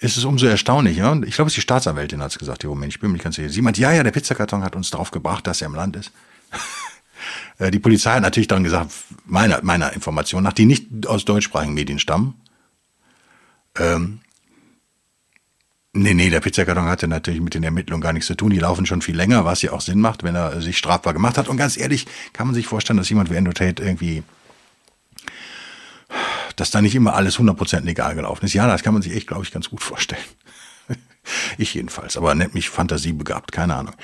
ist 0.04 0.18
es 0.18 0.24
umso 0.24 0.46
erstaunlicher. 0.46 1.18
Ich 1.24 1.34
glaube, 1.34 1.48
es 1.48 1.52
ist 1.52 1.56
die 1.56 1.60
Staatsanwältin 1.62 2.20
hat 2.20 2.30
es 2.30 2.38
gesagt, 2.38 2.62
die 2.62 2.66
Moment, 2.66 2.92
ich 2.92 3.00
bin 3.00 3.08
mir 3.08 3.14
nicht 3.14 3.22
ganz 3.22 3.36
sicher. 3.36 3.48
Sie 3.48 3.62
meint, 3.62 3.78
ja, 3.78 3.90
ja, 3.90 4.02
der 4.02 4.10
Pizzakarton 4.10 4.62
hat 4.62 4.76
uns 4.76 4.90
darauf 4.90 5.10
gebracht, 5.10 5.46
dass 5.46 5.62
er 5.62 5.66
im 5.66 5.74
Land 5.74 5.96
ist. 5.96 6.12
Äh, 7.58 7.70
die 7.70 7.78
Polizei 7.78 8.10
hat 8.10 8.22
natürlich 8.22 8.48
dann 8.48 8.64
gesagt, 8.64 8.90
meiner, 9.24 9.62
meiner 9.62 9.92
Information 9.92 10.42
nach, 10.42 10.52
die 10.52 10.66
nicht 10.66 11.06
aus 11.06 11.24
deutschsprachigen 11.24 11.72
Medien 11.72 12.00
stammen. 12.00 12.34
Ähm, 13.78 14.18
nee, 15.92 16.12
nee, 16.12 16.28
der 16.30 16.40
Pizzakarton 16.40 16.84
hatte 16.84 17.06
natürlich 17.06 17.40
mit 17.40 17.54
den 17.54 17.62
Ermittlungen 17.62 18.02
gar 18.02 18.12
nichts 18.12 18.26
zu 18.26 18.34
tun. 18.34 18.50
Die 18.50 18.58
laufen 18.58 18.86
schon 18.86 19.02
viel 19.02 19.16
länger, 19.16 19.44
was 19.44 19.62
ja 19.62 19.72
auch 19.72 19.80
Sinn 19.80 20.00
macht, 20.00 20.24
wenn 20.24 20.34
er 20.34 20.60
sich 20.60 20.76
strafbar 20.76 21.12
gemacht 21.12 21.38
hat. 21.38 21.48
Und 21.48 21.56
ganz 21.56 21.76
ehrlich, 21.78 22.06
kann 22.32 22.48
man 22.48 22.54
sich 22.54 22.66
vorstellen, 22.66 22.96
dass 22.96 23.08
jemand 23.08 23.30
wie 23.30 23.36
Andrew 23.36 23.52
Tate 23.52 23.82
irgendwie 23.82 24.24
dass 26.56 26.70
da 26.70 26.80
nicht 26.80 26.94
immer 26.94 27.14
alles 27.14 27.38
100% 27.38 27.80
legal 27.80 28.14
gelaufen 28.14 28.44
ist. 28.44 28.54
Ja, 28.54 28.66
das 28.66 28.82
kann 28.82 28.94
man 28.94 29.02
sich 29.02 29.14
echt, 29.14 29.26
glaube 29.26 29.44
ich, 29.44 29.52
ganz 29.52 29.70
gut 29.70 29.82
vorstellen. 29.82 30.22
ich 31.58 31.74
jedenfalls, 31.74 32.16
aber 32.16 32.34
nennt 32.34 32.54
mich 32.54 32.68
fantasiebegabt, 32.68 33.52
keine 33.52 33.74
Ahnung. 33.76 33.94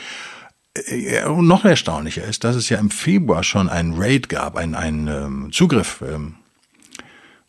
Äh, 0.74 1.24
und 1.24 1.46
noch 1.46 1.64
erstaunlicher 1.64 2.24
ist, 2.24 2.44
dass 2.44 2.56
es 2.56 2.68
ja 2.68 2.78
im 2.78 2.90
Februar 2.90 3.42
schon 3.42 3.68
einen 3.68 3.94
Raid 4.00 4.28
gab, 4.28 4.56
einen, 4.56 4.74
einen 4.74 5.08
ähm, 5.08 5.52
Zugriff. 5.52 6.02
Ähm, 6.06 6.36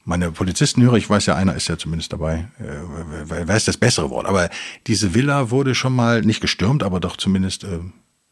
meine 0.04 0.32
Polizisten 0.32 0.82
höre, 0.82 0.96
ich 0.96 1.10
weiß 1.10 1.28
ja, 1.28 1.36
einer 1.36 1.56
ist 1.56 1.68
ja 1.68 1.78
zumindest 1.78 2.12
dabei, 2.12 2.48
äh, 2.60 3.46
wer 3.46 3.56
ist 3.56 3.68
das 3.68 3.78
bessere 3.78 4.10
Wort, 4.10 4.26
aber 4.26 4.50
diese 4.88 5.14
Villa 5.14 5.52
wurde 5.52 5.76
schon 5.76 5.96
mal 5.96 6.22
nicht 6.22 6.42
gestürmt, 6.42 6.82
aber 6.82 7.00
doch 7.00 7.18
zumindest, 7.18 7.64
äh, 7.64 7.80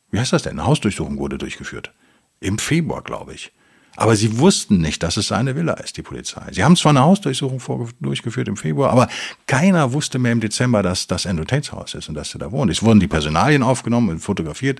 wie 0.09 0.19
heißt 0.19 0.33
das 0.33 0.43
denn, 0.43 0.53
eine 0.53 0.65
Hausdurchsuchung 0.65 1.19
wurde 1.19 1.38
durchgeführt. 1.38 1.93
Im 2.39 2.57
Februar, 2.57 3.03
glaube 3.03 3.33
ich. 3.33 3.51
Aber 4.00 4.15
sie 4.15 4.39
wussten 4.39 4.77
nicht, 4.77 5.03
dass 5.03 5.18
es 5.18 5.27
seine 5.27 5.58
Villa 5.58 5.74
ist, 5.74 5.98
die 5.98 6.03
Polizei. 6.03 6.53
Sie 6.53 6.63
haben 6.63 6.77
zwar 6.77 6.91
eine 6.91 7.01
Hausdurchsuchung 7.01 7.89
durchgeführt 8.00 8.48
im 8.48 8.56
Februar, 8.56 8.91
aber 8.91 9.10
keiner 9.46 9.91
wusste 9.91 10.20
mehr 10.20 10.32
im 10.32 10.39
Dezember, 10.39 10.82
dass 10.82 11.08
das 11.08 11.25
Andrew 11.25 11.44
Tates 11.44 11.74
Haus 11.74 11.96
ist 11.96 12.08
und 12.08 12.15
dass 12.15 12.34
er 12.34 12.39
da 12.39 12.50
wohnt. 12.53 12.72
Es 12.72 12.82
wurden 12.82 13.01
die 13.01 13.10
Personalien 13.10 13.62
aufgenommen 13.62 14.08
und 14.08 14.20
fotografiert. 14.20 14.79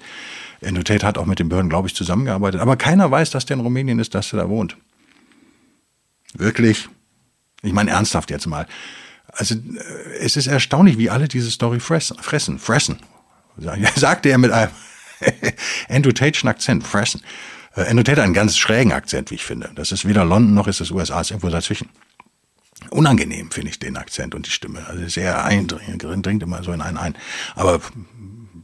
Andrew 0.66 0.84
Tate 0.84 1.06
hat 1.06 1.18
auch 1.18 1.26
mit 1.26 1.40
den 1.40 1.50
Behörden, 1.50 1.70
glaube 1.70 1.90
ich, 1.90 1.96
zusammengearbeitet. 1.96 2.62
Aber 2.62 2.78
keiner 2.78 3.12
weiß, 3.12 3.30
dass 3.32 3.46
der 3.46 3.58
in 3.58 3.64
Rumänien 3.64 4.00
ist, 4.00 4.16
dass 4.16 4.32
er 4.32 4.40
da 4.40 4.48
wohnt. 4.48 4.78
Wirklich? 6.34 6.88
Ich 7.62 7.74
meine 7.74 7.92
ernsthaft 7.92 8.32
jetzt 8.32 8.48
mal. 8.48 8.68
Also 9.34 9.56
äh, 9.56 10.18
es 10.22 10.38
ist 10.38 10.48
erstaunlich, 10.48 10.98
wie 10.98 11.10
alle 11.10 11.28
diese 11.28 11.52
Story 11.52 11.82
fressen. 11.82 12.16
Fressen. 12.22 12.58
fressen. 12.58 13.00
Sagte 13.98 14.30
er 14.30 14.38
mit 14.38 14.52
einem 14.52 14.72
Andrew 15.90 16.12
Tate'schen 16.12 16.48
Akzent, 16.48 16.88
fressen. 16.88 17.22
Äh, 17.76 17.96
Tate 17.96 18.12
hat 18.12 18.20
einen 18.20 18.34
ganz 18.34 18.58
schrägen 18.58 18.92
Akzent, 18.92 19.32
wie 19.32 19.36
ich 19.36 19.44
finde. 19.44 19.72
Das 19.76 19.92
ist 19.92 20.08
weder 20.08 20.26
London 20.26 20.54
noch 20.54 20.68
ist 20.68 20.82
es 20.82 20.92
USA, 20.92 21.22
ist 21.22 21.32
irgendwo 21.32 21.50
dazwischen. 21.50 21.90
Unangenehm 22.92 23.52
finde 23.52 23.70
ich 23.70 23.80
den 23.80 23.98
Akzent 23.98 24.34
und 24.36 24.46
die 24.48 24.52
Stimme. 24.52 24.86
Also 24.88 25.08
sehr 25.08 25.44
eindringend, 25.44 26.26
dringt 26.26 26.44
immer 26.44 26.64
so 26.64 26.72
in 26.72 26.82
einen 26.82 26.98
ein. 26.98 27.16
Aber 27.56 27.82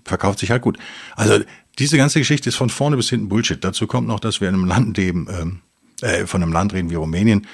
verkauft 0.06 0.40
sich 0.40 0.52
halt 0.52 0.62
gut. 0.62 0.78
Also 1.16 1.44
diese 1.78 1.98
ganze 1.98 2.20
Geschichte 2.20 2.50
ist 2.50 2.56
von 2.56 2.70
vorne 2.70 2.96
bis 2.96 3.10
hinten 3.10 3.30
Bullshit. 3.30 3.64
Dazu 3.64 3.88
kommt 3.88 4.08
noch, 4.08 4.20
dass 4.20 4.42
wir 4.42 4.48
in 4.48 4.56
einem 4.56 4.66
Land 4.66 4.98
leben, 4.98 5.28
ähm, 5.30 5.60
äh, 6.02 6.26
von 6.26 6.42
einem 6.42 6.54
Land 6.54 6.74
reden 6.74 6.90
wie 6.90 6.96
Rumänien. 6.96 7.48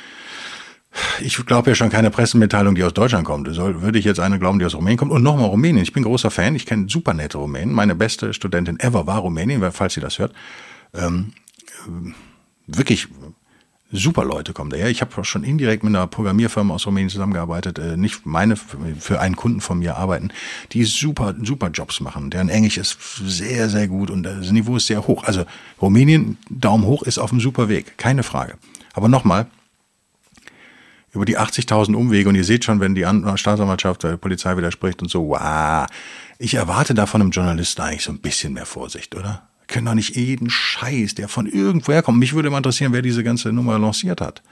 Ich 1.21 1.43
glaube 1.45 1.69
ja 1.69 1.75
schon 1.75 1.89
keine 1.89 2.11
Pressemitteilung, 2.11 2.75
die 2.75 2.83
aus 2.83 2.93
Deutschland 2.93 3.25
kommt. 3.25 3.47
Soll, 3.53 3.81
würde 3.81 3.97
ich 3.97 4.05
jetzt 4.05 4.19
eine 4.19 4.39
glauben, 4.39 4.59
die 4.59 4.65
aus 4.65 4.75
Rumänien 4.75 4.97
kommt. 4.97 5.11
Und 5.11 5.23
nochmal 5.23 5.45
Rumänien. 5.45 5.83
Ich 5.83 5.93
bin 5.93 6.03
großer 6.03 6.29
Fan. 6.29 6.53
Ich 6.55 6.65
kenne 6.65 6.89
super 6.89 7.13
nette 7.13 7.37
Rumänen. 7.37 7.73
Meine 7.73 7.95
beste 7.95 8.33
Studentin 8.33 8.79
ever 8.79 9.07
war 9.07 9.19
Rumänien, 9.19 9.63
falls 9.71 9.93
sie 9.93 10.01
das 10.01 10.19
hört. 10.19 10.33
Ähm, 10.93 11.31
wirklich 12.67 13.07
super 13.91 14.23
Leute 14.23 14.53
kommen 14.53 14.69
daher. 14.69 14.89
Ich 14.89 15.01
habe 15.01 15.23
schon 15.23 15.43
indirekt 15.43 15.83
mit 15.83 15.95
einer 15.95 16.07
Programmierfirma 16.07 16.73
aus 16.73 16.85
Rumänien 16.85 17.09
zusammengearbeitet, 17.09 17.77
äh, 17.77 17.97
nicht 17.97 18.25
meine, 18.25 18.55
für 18.55 19.19
einen 19.19 19.35
Kunden 19.35 19.61
von 19.61 19.79
mir 19.79 19.97
arbeiten, 19.97 20.29
die 20.71 20.83
super, 20.85 21.35
super 21.41 21.69
Jobs 21.69 21.99
machen. 21.99 22.29
Deren 22.29 22.49
Englisch 22.49 22.77
ist 22.77 22.97
sehr, 23.25 23.69
sehr 23.69 23.87
gut 23.87 24.09
und 24.09 24.23
das 24.23 24.51
Niveau 24.51 24.77
ist 24.77 24.87
sehr 24.87 25.07
hoch. 25.07 25.23
Also 25.23 25.45
Rumänien, 25.81 26.37
Daumen 26.49 26.85
hoch, 26.85 27.03
ist 27.03 27.17
auf 27.17 27.31
einem 27.31 27.41
super 27.41 27.69
Weg, 27.69 27.97
keine 27.97 28.23
Frage. 28.23 28.57
Aber 28.93 29.09
nochmal, 29.09 29.47
über 31.13 31.25
die 31.25 31.37
80.000 31.37 31.93
Umwege 31.93 32.29
und 32.29 32.35
ihr 32.35 32.45
seht 32.45 32.63
schon, 32.63 32.79
wenn 32.79 32.95
die 32.95 33.05
Staatsanwaltschaft 33.35 34.03
der 34.03 34.15
Polizei 34.15 34.55
widerspricht 34.55 35.01
und 35.01 35.09
so, 35.09 35.29
wow, 35.29 35.85
ich 36.39 36.53
erwarte 36.53 36.93
da 36.93 37.05
von 37.05 37.21
einem 37.21 37.31
Journalisten 37.31 37.81
eigentlich 37.81 38.03
so 38.03 38.13
ein 38.13 38.19
bisschen 38.19 38.53
mehr 38.53 38.65
Vorsicht, 38.65 39.13
oder? 39.15 39.49
Können 39.71 39.87
doch 39.87 39.95
nicht 39.95 40.15
jeden 40.15 40.49
Scheiß, 40.49 41.15
der 41.15 41.27
von 41.27 41.47
irgendwoher 41.47 42.03
kommt. 42.03 42.19
Mich 42.19 42.33
würde 42.33 42.49
mal 42.49 42.57
interessieren, 42.57 42.93
wer 42.93 43.01
diese 43.01 43.23
ganze 43.23 43.51
Nummer 43.51 43.79
lanciert 43.79 44.21
hat. 44.21 44.43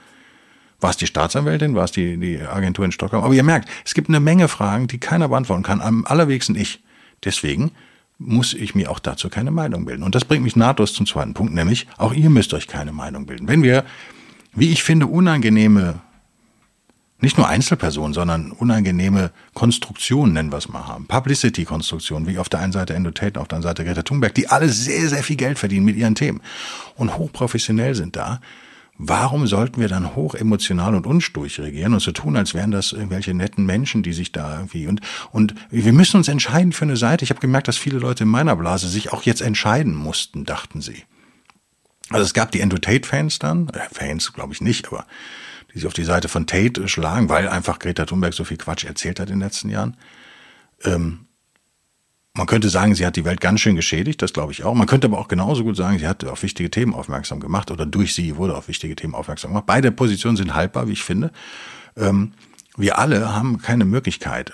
War 0.80 0.90
es 0.90 0.96
die 0.96 1.06
Staatsanwältin? 1.06 1.74
War 1.74 1.84
es 1.84 1.92
die, 1.92 2.16
die 2.16 2.40
Agentur 2.40 2.84
in 2.84 2.92
Stockholm? 2.92 3.22
Aber 3.22 3.34
ihr 3.34 3.42
merkt, 3.42 3.68
es 3.84 3.94
gibt 3.94 4.08
eine 4.08 4.18
Menge 4.18 4.48
Fragen, 4.48 4.88
die 4.88 4.98
keiner 4.98 5.28
beantworten 5.28 5.62
kann. 5.62 5.80
Am 5.80 6.04
allerwenigsten 6.06 6.56
ich. 6.56 6.82
Deswegen 7.22 7.70
muss 8.18 8.54
ich 8.54 8.74
mir 8.74 8.90
auch 8.90 8.98
dazu 8.98 9.28
keine 9.28 9.50
Meinung 9.50 9.84
bilden. 9.84 10.02
Und 10.02 10.14
das 10.14 10.24
bringt 10.24 10.42
mich 10.42 10.56
nahtlos 10.56 10.94
zum 10.94 11.06
zweiten 11.06 11.34
Punkt, 11.34 11.54
nämlich 11.54 11.86
auch 11.98 12.12
ihr 12.12 12.30
müsst 12.30 12.54
euch 12.54 12.66
keine 12.66 12.92
Meinung 12.92 13.26
bilden. 13.26 13.46
Wenn 13.46 13.62
wir, 13.62 13.84
wie 14.54 14.72
ich 14.72 14.82
finde, 14.82 15.06
unangenehme 15.06 16.00
nicht 17.22 17.38
nur 17.38 17.48
Einzelpersonen, 17.48 18.14
sondern 18.14 18.52
unangenehme 18.52 19.30
Konstruktionen, 19.54 20.32
nennen 20.32 20.52
wir 20.52 20.58
es 20.58 20.68
mal 20.68 20.86
haben. 20.86 21.06
Publicity-Konstruktionen, 21.06 22.26
wie 22.26 22.38
auf 22.38 22.48
der 22.48 22.60
einen 22.60 22.72
Seite 22.72 22.94
Endotate, 22.94 23.40
auf 23.40 23.48
der 23.48 23.56
anderen 23.56 23.76
Seite 23.76 23.84
Greta 23.84 24.02
Thunberg, 24.02 24.34
die 24.34 24.48
alle 24.48 24.68
sehr, 24.68 25.08
sehr 25.08 25.22
viel 25.22 25.36
Geld 25.36 25.58
verdienen 25.58 25.84
mit 25.84 25.96
ihren 25.96 26.14
Themen 26.14 26.40
und 26.96 27.16
hochprofessionell 27.16 27.94
sind 27.94 28.16
da. 28.16 28.40
Warum 29.02 29.46
sollten 29.46 29.80
wir 29.80 29.88
dann 29.88 30.14
hoch 30.14 30.34
emotional 30.34 30.94
und 30.94 31.06
unsturig 31.06 31.58
regieren 31.58 31.94
und 31.94 32.00
so 32.00 32.12
tun, 32.12 32.36
als 32.36 32.52
wären 32.52 32.70
das 32.70 32.92
irgendwelche 32.92 33.32
netten 33.32 33.64
Menschen, 33.64 34.02
die 34.02 34.12
sich 34.12 34.30
da 34.30 34.56
irgendwie 34.56 34.86
und 34.86 35.00
und 35.32 35.54
wir 35.70 35.94
müssen 35.94 36.18
uns 36.18 36.28
entscheiden 36.28 36.72
für 36.72 36.84
eine 36.84 36.98
Seite. 36.98 37.24
Ich 37.24 37.30
habe 37.30 37.40
gemerkt, 37.40 37.68
dass 37.68 37.78
viele 37.78 37.98
Leute 37.98 38.24
in 38.24 38.28
meiner 38.28 38.56
Blase 38.56 38.88
sich 38.88 39.10
auch 39.10 39.22
jetzt 39.22 39.40
entscheiden 39.40 39.94
mussten, 39.94 40.44
dachten 40.44 40.82
sie. 40.82 41.04
Also 42.10 42.24
es 42.24 42.34
gab 42.34 42.50
die 42.50 42.60
Endotate-Fans 42.60 43.38
dann, 43.38 43.68
äh, 43.70 43.80
Fans 43.90 44.34
glaube 44.34 44.52
ich 44.52 44.60
nicht, 44.60 44.88
aber 44.88 45.06
die 45.72 45.78
sich 45.78 45.86
auf 45.86 45.92
die 45.92 46.04
Seite 46.04 46.28
von 46.28 46.46
Tate 46.46 46.88
schlagen, 46.88 47.28
weil 47.28 47.48
einfach 47.48 47.78
Greta 47.78 48.04
Thunberg 48.04 48.34
so 48.34 48.44
viel 48.44 48.56
Quatsch 48.56 48.84
erzählt 48.84 49.20
hat 49.20 49.28
in 49.28 49.36
den 49.36 49.42
letzten 49.42 49.68
Jahren. 49.68 49.96
Ähm, 50.84 51.26
man 52.32 52.46
könnte 52.46 52.68
sagen, 52.68 52.94
sie 52.94 53.04
hat 53.04 53.16
die 53.16 53.24
Welt 53.24 53.40
ganz 53.40 53.60
schön 53.60 53.74
geschädigt, 53.74 54.22
das 54.22 54.32
glaube 54.32 54.52
ich 54.52 54.62
auch. 54.62 54.74
Man 54.74 54.86
könnte 54.86 55.08
aber 55.08 55.18
auch 55.18 55.28
genauso 55.28 55.64
gut 55.64 55.76
sagen, 55.76 55.98
sie 55.98 56.06
hat 56.06 56.24
auf 56.24 56.42
wichtige 56.42 56.70
Themen 56.70 56.94
aufmerksam 56.94 57.40
gemacht 57.40 57.70
oder 57.70 57.86
durch 57.86 58.14
sie 58.14 58.36
wurde 58.36 58.56
auf 58.56 58.68
wichtige 58.68 58.94
Themen 58.94 59.14
aufmerksam 59.14 59.50
gemacht. 59.50 59.66
Beide 59.66 59.90
Positionen 59.90 60.36
sind 60.36 60.54
haltbar, 60.54 60.86
wie 60.86 60.92
ich 60.92 61.02
finde. 61.02 61.32
Ähm, 61.96 62.32
wir 62.76 62.98
alle 62.98 63.34
haben 63.34 63.58
keine 63.58 63.84
Möglichkeit, 63.84 64.52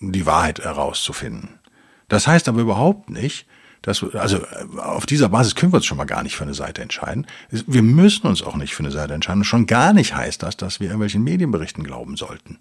die 0.00 0.26
Wahrheit 0.26 0.60
herauszufinden. 0.60 1.60
Das 2.08 2.26
heißt 2.26 2.48
aber 2.48 2.60
überhaupt 2.60 3.08
nicht, 3.08 3.46
dass, 3.82 4.04
also 4.14 4.44
auf 4.76 5.06
dieser 5.06 5.28
Basis 5.30 5.54
können 5.54 5.72
wir 5.72 5.76
uns 5.76 5.86
schon 5.86 5.96
mal 5.96 6.04
gar 6.04 6.22
nicht 6.22 6.36
für 6.36 6.44
eine 6.44 6.54
Seite 6.54 6.82
entscheiden. 6.82 7.26
Wir 7.50 7.82
müssen 7.82 8.26
uns 8.26 8.42
auch 8.42 8.56
nicht 8.56 8.74
für 8.74 8.82
eine 8.82 8.92
Seite 8.92 9.14
entscheiden. 9.14 9.40
Und 9.40 9.46
schon 9.46 9.66
gar 9.66 9.92
nicht 9.92 10.14
heißt 10.14 10.42
das, 10.42 10.56
dass 10.56 10.80
wir 10.80 10.88
irgendwelchen 10.88 11.24
Medienberichten 11.24 11.84
glauben 11.84 12.16
sollten. 12.16 12.58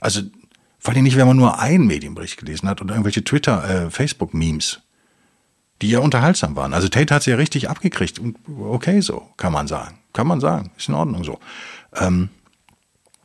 Also 0.00 0.22
vor 0.78 0.94
allem 0.94 1.02
nicht, 1.02 1.16
wenn 1.16 1.26
man 1.26 1.36
nur 1.36 1.58
einen 1.58 1.86
Medienbericht 1.86 2.38
gelesen 2.38 2.68
hat 2.68 2.80
oder 2.80 2.94
irgendwelche 2.94 3.24
Twitter, 3.24 3.86
äh, 3.86 3.90
Facebook-Memes, 3.90 4.80
die 5.82 5.90
ja 5.90 5.98
unterhaltsam 5.98 6.54
waren. 6.56 6.72
Also 6.72 6.88
Tate 6.88 7.14
hat 7.14 7.22
sie 7.24 7.30
ja 7.30 7.36
richtig 7.36 7.68
abgekriegt. 7.68 8.20
Okay, 8.60 9.00
so, 9.00 9.28
kann 9.36 9.52
man 9.52 9.66
sagen. 9.66 9.98
Kann 10.12 10.26
man 10.26 10.40
sagen. 10.40 10.70
Ist 10.76 10.88
in 10.88 10.94
Ordnung 10.94 11.24
so. 11.24 11.40
Ähm, 11.94 12.30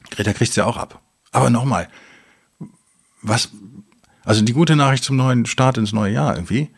Greta 0.09 0.33
kriegt 0.33 0.53
sie 0.53 0.61
ja 0.61 0.65
auch 0.65 0.77
ab. 0.77 0.99
Aber 1.31 1.49
nochmal, 1.49 1.89
was, 3.21 3.49
also 4.23 4.41
die 4.41 4.53
gute 4.53 4.75
Nachricht 4.75 5.03
zum 5.03 5.15
neuen 5.15 5.45
Start 5.45 5.77
ins 5.77 5.93
neue 5.93 6.13
Jahr 6.13 6.35
irgendwie, 6.35 6.69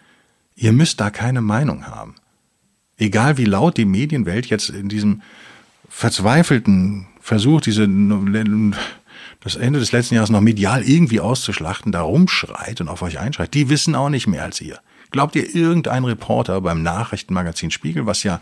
Ihr 0.56 0.72
müsst 0.72 1.00
da 1.00 1.10
keine 1.10 1.42
Meinung 1.42 1.86
haben. 1.88 2.16
Egal 2.98 3.38
wie 3.38 3.46
laut 3.46 3.78
die 3.78 3.86
Medienwelt 3.86 4.46
jetzt 4.48 4.70
in 4.70 4.88
diesem 4.88 5.22
verzweifelten 5.90 7.08
Versuch, 7.20 7.62
diese, 7.62 7.88
das 9.42 9.56
Ende 9.56 9.80
des 9.80 9.92
letzten 9.92 10.16
Jahres 10.16 10.30
noch 10.30 10.42
medial 10.42 10.84
irgendwie 10.84 11.20
auszuschlachten, 11.20 11.92
da 11.92 12.02
rumschreit 12.02 12.80
und 12.82 12.88
auf 12.88 13.02
euch 13.02 13.20
einschreit, 13.20 13.54
die 13.54 13.70
wissen 13.70 13.96
auch 13.96 14.10
nicht 14.10 14.28
mehr 14.28 14.44
als 14.44 14.62
ihr. 14.62 14.80
Glaubt 15.12 15.36
ihr, 15.36 15.56
irgendein 15.56 16.04
Reporter 16.04 16.62
beim 16.62 16.84
Nachrichtenmagazin 16.84 17.72
Spiegel, 17.72 18.06
was 18.06 18.24
ja 18.24 18.42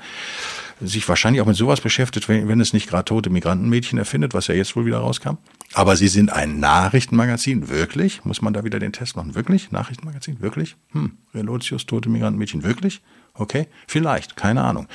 sich 0.88 1.08
wahrscheinlich 1.08 1.42
auch 1.42 1.46
mit 1.46 1.56
sowas 1.56 1.82
beschäftigt, 1.82 2.30
wenn, 2.30 2.48
wenn 2.48 2.60
es 2.60 2.74
nicht 2.74 2.90
gerade 2.90 3.06
tote 3.06 3.30
Migrantenmädchen 3.30 3.98
erfindet, 3.98 4.34
was 4.34 4.48
ja 4.48 4.56
jetzt 4.56 4.76
wohl 4.76 4.86
wieder 4.86 5.00
rauskam. 5.00 5.38
Aber 5.74 5.96
sie 5.96 6.08
sind 6.08 6.32
ein 6.32 6.60
Nachrichtenmagazin, 6.60 7.70
wirklich? 7.70 8.24
Muss 8.26 8.42
man 8.42 8.54
da 8.54 8.64
wieder 8.64 8.80
den 8.80 8.94
Test 8.94 9.16
machen? 9.16 9.36
Wirklich? 9.36 9.72
Nachrichtenmagazin? 9.72 10.42
Wirklich? 10.42 10.76
Hm, 10.92 11.18
Relotius, 11.34 11.86
tote 11.86 12.10
Migrantenmädchen, 12.10 12.64
wirklich? 12.64 13.02
Okay, 13.34 13.68
vielleicht, 13.88 14.36
keine 14.36 14.64
Ahnung. 14.64 14.88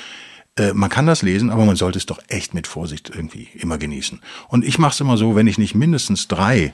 Äh, 0.56 0.72
man 0.72 0.90
kann 0.90 1.06
das 1.06 1.22
lesen, 1.22 1.50
aber 1.50 1.64
man 1.64 1.76
sollte 1.76 1.98
es 1.98 2.06
doch 2.06 2.20
echt 2.28 2.54
mit 2.54 2.66
Vorsicht 2.66 3.10
irgendwie 3.14 3.48
immer 3.54 3.78
genießen. 3.78 4.20
Und 4.48 4.64
ich 4.64 4.78
mache 4.78 4.92
es 4.92 5.00
immer 5.00 5.16
so, 5.16 5.34
wenn 5.34 5.46
ich 5.46 5.58
nicht 5.58 5.74
mindestens 5.74 6.28
drei 6.28 6.72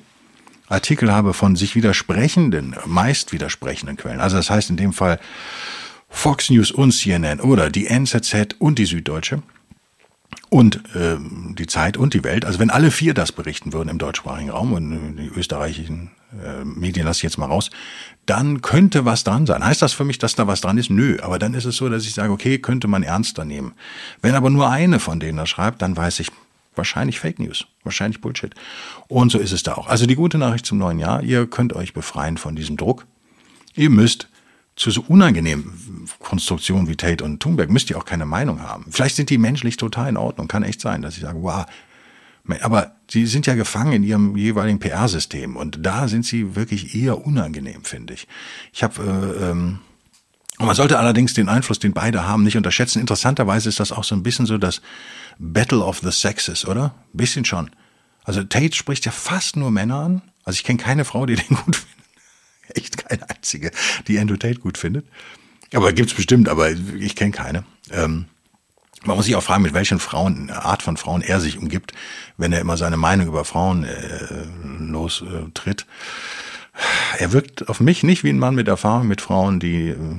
Artikel 0.68 1.12
habe 1.12 1.35
von 1.35 1.56
sich 1.56 1.75
widersprechenden, 1.75 2.75
meist 2.87 3.33
widersprechenden 3.33 3.97
Quellen. 3.97 4.21
Also 4.21 4.37
das 4.37 4.50
heißt 4.50 4.71
in 4.71 4.76
dem 4.76 4.92
Fall 4.92 5.21
Fox 6.14 6.49
News 6.49 6.71
und 6.71 6.92
CNN 6.92 7.40
oder 7.40 7.68
die 7.68 7.87
NZZ 7.87 8.54
und 8.59 8.78
die 8.78 8.87
Süddeutsche 8.87 9.42
und 10.49 10.76
äh, 10.94 11.16
die 11.59 11.66
Zeit 11.66 11.97
und 11.97 12.14
die 12.14 12.25
Welt. 12.25 12.44
Also 12.44 12.61
wenn 12.61 12.71
alle 12.71 12.90
vier 12.90 13.12
das 13.12 13.33
berichten 13.33 13.73
würden 13.73 13.88
im 13.88 13.99
deutschsprachigen 13.99 14.50
Raum 14.50 14.73
und 14.73 15.16
die 15.16 15.26
österreichischen 15.26 16.12
äh, 16.33 16.64
Medien 16.64 17.04
lasse 17.04 17.18
ich 17.18 17.23
jetzt 17.25 17.37
mal 17.37 17.47
raus, 17.47 17.68
dann 18.26 18.62
könnte 18.62 19.04
was 19.04 19.25
dran 19.25 19.44
sein. 19.44 19.64
Heißt 19.64 19.83
das 19.83 19.92
für 19.92 20.04
mich, 20.04 20.18
dass 20.18 20.37
da 20.37 20.47
was 20.47 20.61
dran 20.61 20.78
ist? 20.78 20.88
Nö. 20.88 21.18
Aber 21.21 21.38
dann 21.38 21.52
ist 21.52 21.64
es 21.64 21.76
so, 21.76 21.88
dass 21.88 22.04
ich 22.04 22.14
sage, 22.14 22.33
okay, 22.33 22.59
könnte 22.59 22.88
man 22.88 23.02
ernster 23.02 23.44
nehmen. 23.44 23.75
Wenn 24.23 24.35
aber 24.35 24.49
nur 24.49 24.71
eine 24.71 25.00
von 25.00 25.21
denen 25.21 25.37
das 25.37 25.50
schreibt, 25.50 25.83
dann 25.83 25.97
weiß 25.97 26.21
ich, 26.21 26.28
wahrscheinlich 26.76 27.18
Fake 27.18 27.38
News, 27.38 27.66
wahrscheinlich 27.83 28.21
Bullshit. 28.21 28.54
Und 29.09 29.30
so 29.30 29.38
ist 29.38 29.52
es 29.52 29.64
da 29.64 29.75
auch. 29.75 29.88
Also 29.88 30.06
die 30.06 30.14
gute 30.14 30.38
Nachricht 30.38 30.64
zum 30.64 30.78
neuen 30.78 31.00
Jahr, 31.00 31.23
ihr 31.23 31.47
könnt 31.47 31.73
euch 31.75 31.92
befreien 31.92 32.38
von 32.38 32.56
diesem 32.56 32.76
Druck. 32.76 33.04
Ihr 33.75 33.90
müsst 33.90 34.28
zu 34.76 34.90
so 34.90 35.04
unangenehmen 35.06 36.08
Konstruktionen 36.18 36.88
wie 36.88 36.96
Tate 36.96 37.22
und 37.22 37.40
Thunberg 37.40 37.70
müsst 37.70 37.90
ihr 37.90 37.98
auch 37.98 38.04
keine 38.04 38.26
Meinung 38.26 38.60
haben. 38.60 38.86
Vielleicht 38.90 39.16
sind 39.16 39.30
die 39.30 39.38
menschlich 39.38 39.76
total 39.76 40.08
in 40.08 40.16
Ordnung. 40.16 40.48
Kann 40.48 40.62
echt 40.62 40.80
sein, 40.80 41.02
dass 41.02 41.16
ich 41.16 41.22
sage, 41.22 41.42
wow. 41.42 41.64
Aber 42.60 42.96
sie 43.08 43.26
sind 43.26 43.46
ja 43.46 43.54
gefangen 43.54 43.92
in 43.92 44.02
ihrem 44.02 44.36
jeweiligen 44.36 44.78
PR-System 44.78 45.56
und 45.56 45.78
da 45.86 46.08
sind 46.08 46.26
sie 46.26 46.56
wirklich 46.56 46.94
eher 46.94 47.24
unangenehm, 47.24 47.84
finde 47.84 48.14
ich. 48.14 48.26
Ich 48.72 48.82
habe 48.82 49.02
äh, 49.40 49.50
ähm, 49.50 49.78
man 50.58 50.76
sollte 50.76 50.98
allerdings 50.98 51.34
den 51.34 51.48
Einfluss, 51.48 51.78
den 51.78 51.92
beide 51.92 52.26
haben, 52.26 52.44
nicht 52.44 52.56
unterschätzen. 52.56 53.00
Interessanterweise 53.00 53.68
ist 53.68 53.80
das 53.80 53.90
auch 53.90 54.04
so 54.04 54.14
ein 54.14 54.22
bisschen 54.22 54.46
so 54.46 54.56
das 54.56 54.82
Battle 55.38 55.80
of 55.80 55.98
the 55.98 56.12
Sexes, 56.12 56.64
oder? 56.64 56.94
Ein 57.12 57.16
bisschen 57.16 57.44
schon. 57.44 57.70
Also 58.24 58.42
Tate 58.44 58.74
spricht 58.74 59.04
ja 59.04 59.12
fast 59.12 59.56
nur 59.56 59.70
Männer 59.70 59.96
an. 59.96 60.22
Also 60.44 60.58
ich 60.58 60.64
kenne 60.64 60.78
keine 60.78 61.04
Frau, 61.04 61.26
die 61.26 61.34
den 61.34 61.56
gut 61.56 61.76
findet. 61.76 62.03
Echt 62.75 63.09
keine 63.09 63.28
einzige, 63.28 63.71
die 64.09 64.18
Andrew 64.18 64.37
Tate 64.37 64.61
gut 64.61 64.78
findet. 64.78 65.06
Aber 65.73 65.92
gibt's 65.92 66.14
bestimmt, 66.14 66.49
aber 66.49 66.71
ich 66.71 67.16
kenne 67.16 67.33
keine. 67.33 67.64
Ähm, 67.90 68.26
man 69.04 69.16
muss 69.16 69.26
sich 69.26 69.37
auch 69.37 69.42
fragen, 69.42 69.62
mit 69.62 69.75
welchen 69.75 69.99
Frauen, 69.99 70.50
Art 70.50 70.83
von 70.83 70.97
Frauen 70.97 71.21
er 71.21 71.40
sich 71.40 71.59
umgibt, 71.59 71.92
wenn 72.37 72.52
er 72.52 72.61
immer 72.61 72.76
seine 72.76 72.97
Meinung 72.97 73.26
über 73.26 73.44
Frauen 73.44 73.85
äh, 73.85 74.44
lostritt. 74.78 75.87
Er 77.18 77.33
wirkt 77.33 77.68
auf 77.68 77.80
mich 77.80 78.02
nicht 78.02 78.25
wie 78.25 78.30
ein 78.30 78.38
Mann 78.38 78.54
mit 78.54 78.66
Erfahrung 78.66 79.06
mit 79.06 79.21
Frauen, 79.21 79.61
die, 79.61 79.90
äh, 79.90 80.16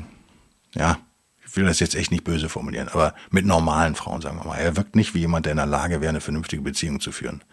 ja, 0.75 0.97
ich 1.45 1.55
will 1.55 1.65
das 1.65 1.79
jetzt 1.79 1.95
echt 1.95 2.11
nicht 2.11 2.23
böse 2.23 2.49
formulieren, 2.49 2.89
aber 2.89 3.15
mit 3.31 3.45
normalen 3.45 3.95
Frauen, 3.95 4.21
sagen 4.21 4.37
wir 4.39 4.45
mal. 4.45 4.57
Er 4.57 4.75
wirkt 4.77 4.95
nicht 4.95 5.13
wie 5.13 5.19
jemand, 5.19 5.45
der 5.45 5.51
in 5.51 5.57
der 5.57 5.65
Lage 5.65 6.01
wäre, 6.01 6.09
eine 6.09 6.21
vernünftige 6.21 6.61
Beziehung 6.61 6.99
zu 6.99 7.11
führen. 7.11 7.43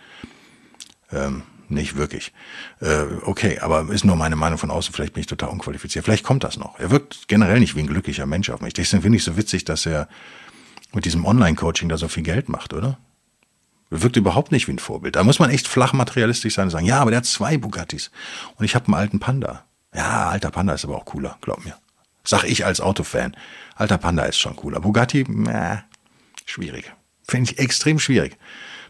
Ähm, 1.12 1.42
nicht 1.72 1.96
wirklich. 1.96 2.32
Äh, 2.80 3.04
okay, 3.22 3.58
aber 3.60 3.90
ist 3.92 4.04
nur 4.04 4.16
meine 4.16 4.36
Meinung 4.36 4.58
von 4.58 4.70
außen, 4.70 4.94
vielleicht 4.94 5.14
bin 5.14 5.20
ich 5.20 5.26
total 5.26 5.50
unqualifiziert. 5.50 6.04
Vielleicht 6.04 6.24
kommt 6.24 6.44
das 6.44 6.56
noch. 6.56 6.78
Er 6.78 6.90
wirkt 6.90 7.28
generell 7.28 7.60
nicht 7.60 7.76
wie 7.76 7.80
ein 7.80 7.86
glücklicher 7.86 8.26
Mensch 8.26 8.50
auf 8.50 8.60
mich. 8.60 8.74
Deswegen 8.74 9.02
finde 9.02 9.16
ich 9.16 9.24
so 9.24 9.36
witzig, 9.36 9.64
dass 9.64 9.86
er 9.86 10.08
mit 10.94 11.04
diesem 11.04 11.24
Online-Coaching 11.24 11.88
da 11.88 11.96
so 11.96 12.08
viel 12.08 12.22
Geld 12.22 12.48
macht, 12.48 12.72
oder? 12.72 12.98
Er 13.90 14.02
wirkt 14.02 14.16
überhaupt 14.16 14.52
nicht 14.52 14.68
wie 14.68 14.72
ein 14.72 14.78
Vorbild. 14.78 15.16
Da 15.16 15.24
muss 15.24 15.38
man 15.38 15.50
echt 15.50 15.68
flach 15.68 15.92
materialistisch 15.92 16.54
sein 16.54 16.64
und 16.64 16.70
sagen, 16.70 16.86
ja, 16.86 17.00
aber 17.00 17.10
der 17.10 17.18
hat 17.18 17.26
zwei 17.26 17.58
Bugattis 17.58 18.10
und 18.56 18.64
ich 18.64 18.74
habe 18.74 18.86
einen 18.86 18.94
alten 18.94 19.20
Panda. 19.20 19.64
Ja, 19.94 20.30
alter 20.30 20.50
Panda 20.50 20.72
ist 20.72 20.84
aber 20.84 20.96
auch 20.96 21.04
cooler, 21.04 21.36
glaub 21.42 21.64
mir. 21.64 21.74
Sag 22.24 22.44
ich 22.44 22.64
als 22.64 22.80
Autofan. 22.80 23.36
Alter 23.74 23.98
Panda 23.98 24.24
ist 24.24 24.38
schon 24.38 24.56
cooler. 24.56 24.80
Bugatti, 24.80 25.26
äh, 25.48 25.78
schwierig. 26.46 26.92
Finde 27.32 27.50
ich 27.50 27.58
extrem 27.58 27.98
schwierig. 27.98 28.36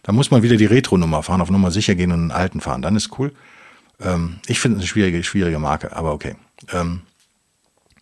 Da 0.02 0.10
muss 0.10 0.32
man 0.32 0.42
wieder 0.42 0.56
die 0.56 0.66
Retro-Nummer 0.66 1.22
fahren, 1.22 1.40
auf 1.40 1.50
Nummer 1.50 1.70
sicher 1.70 1.94
gehen 1.94 2.10
und 2.10 2.18
einen 2.18 2.30
alten 2.32 2.60
fahren. 2.60 2.82
Dann 2.82 2.96
ist 2.96 3.16
cool. 3.20 3.32
Ähm, 4.00 4.40
ich 4.46 4.58
finde 4.58 4.78
es 4.78 4.80
eine 4.80 4.88
schwierige, 4.88 5.22
schwierige 5.22 5.60
Marke, 5.60 5.94
aber 5.94 6.12
okay. 6.12 6.34
Ähm, 6.72 7.02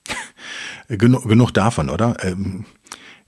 genug, 0.89 1.29
genug 1.29 1.53
davon, 1.53 1.91
oder? 1.91 2.17
Ähm, 2.25 2.65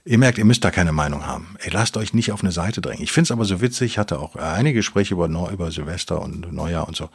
ihr 0.05 0.17
merkt, 0.17 0.39
ihr 0.39 0.45
müsst 0.45 0.65
da 0.65 0.71
keine 0.71 0.91
Meinung 0.91 1.27
haben. 1.27 1.55
Ey, 1.59 1.69
lasst 1.69 1.97
euch 1.97 2.15
nicht 2.15 2.31
auf 2.31 2.41
eine 2.41 2.51
Seite 2.51 2.81
drängen. 2.81 3.03
Ich 3.03 3.11
finde 3.11 3.27
es 3.27 3.31
aber 3.31 3.45
so 3.45 3.61
witzig, 3.61 3.91
ich 3.91 3.97
hatte 3.99 4.17
auch 4.17 4.35
einige 4.35 4.79
Gespräche 4.79 5.13
über, 5.13 5.27
über 5.27 5.69
Silvester 5.69 6.19
und 6.19 6.51
Neujahr 6.51 6.87
und 6.87 6.97
so, 6.97 7.11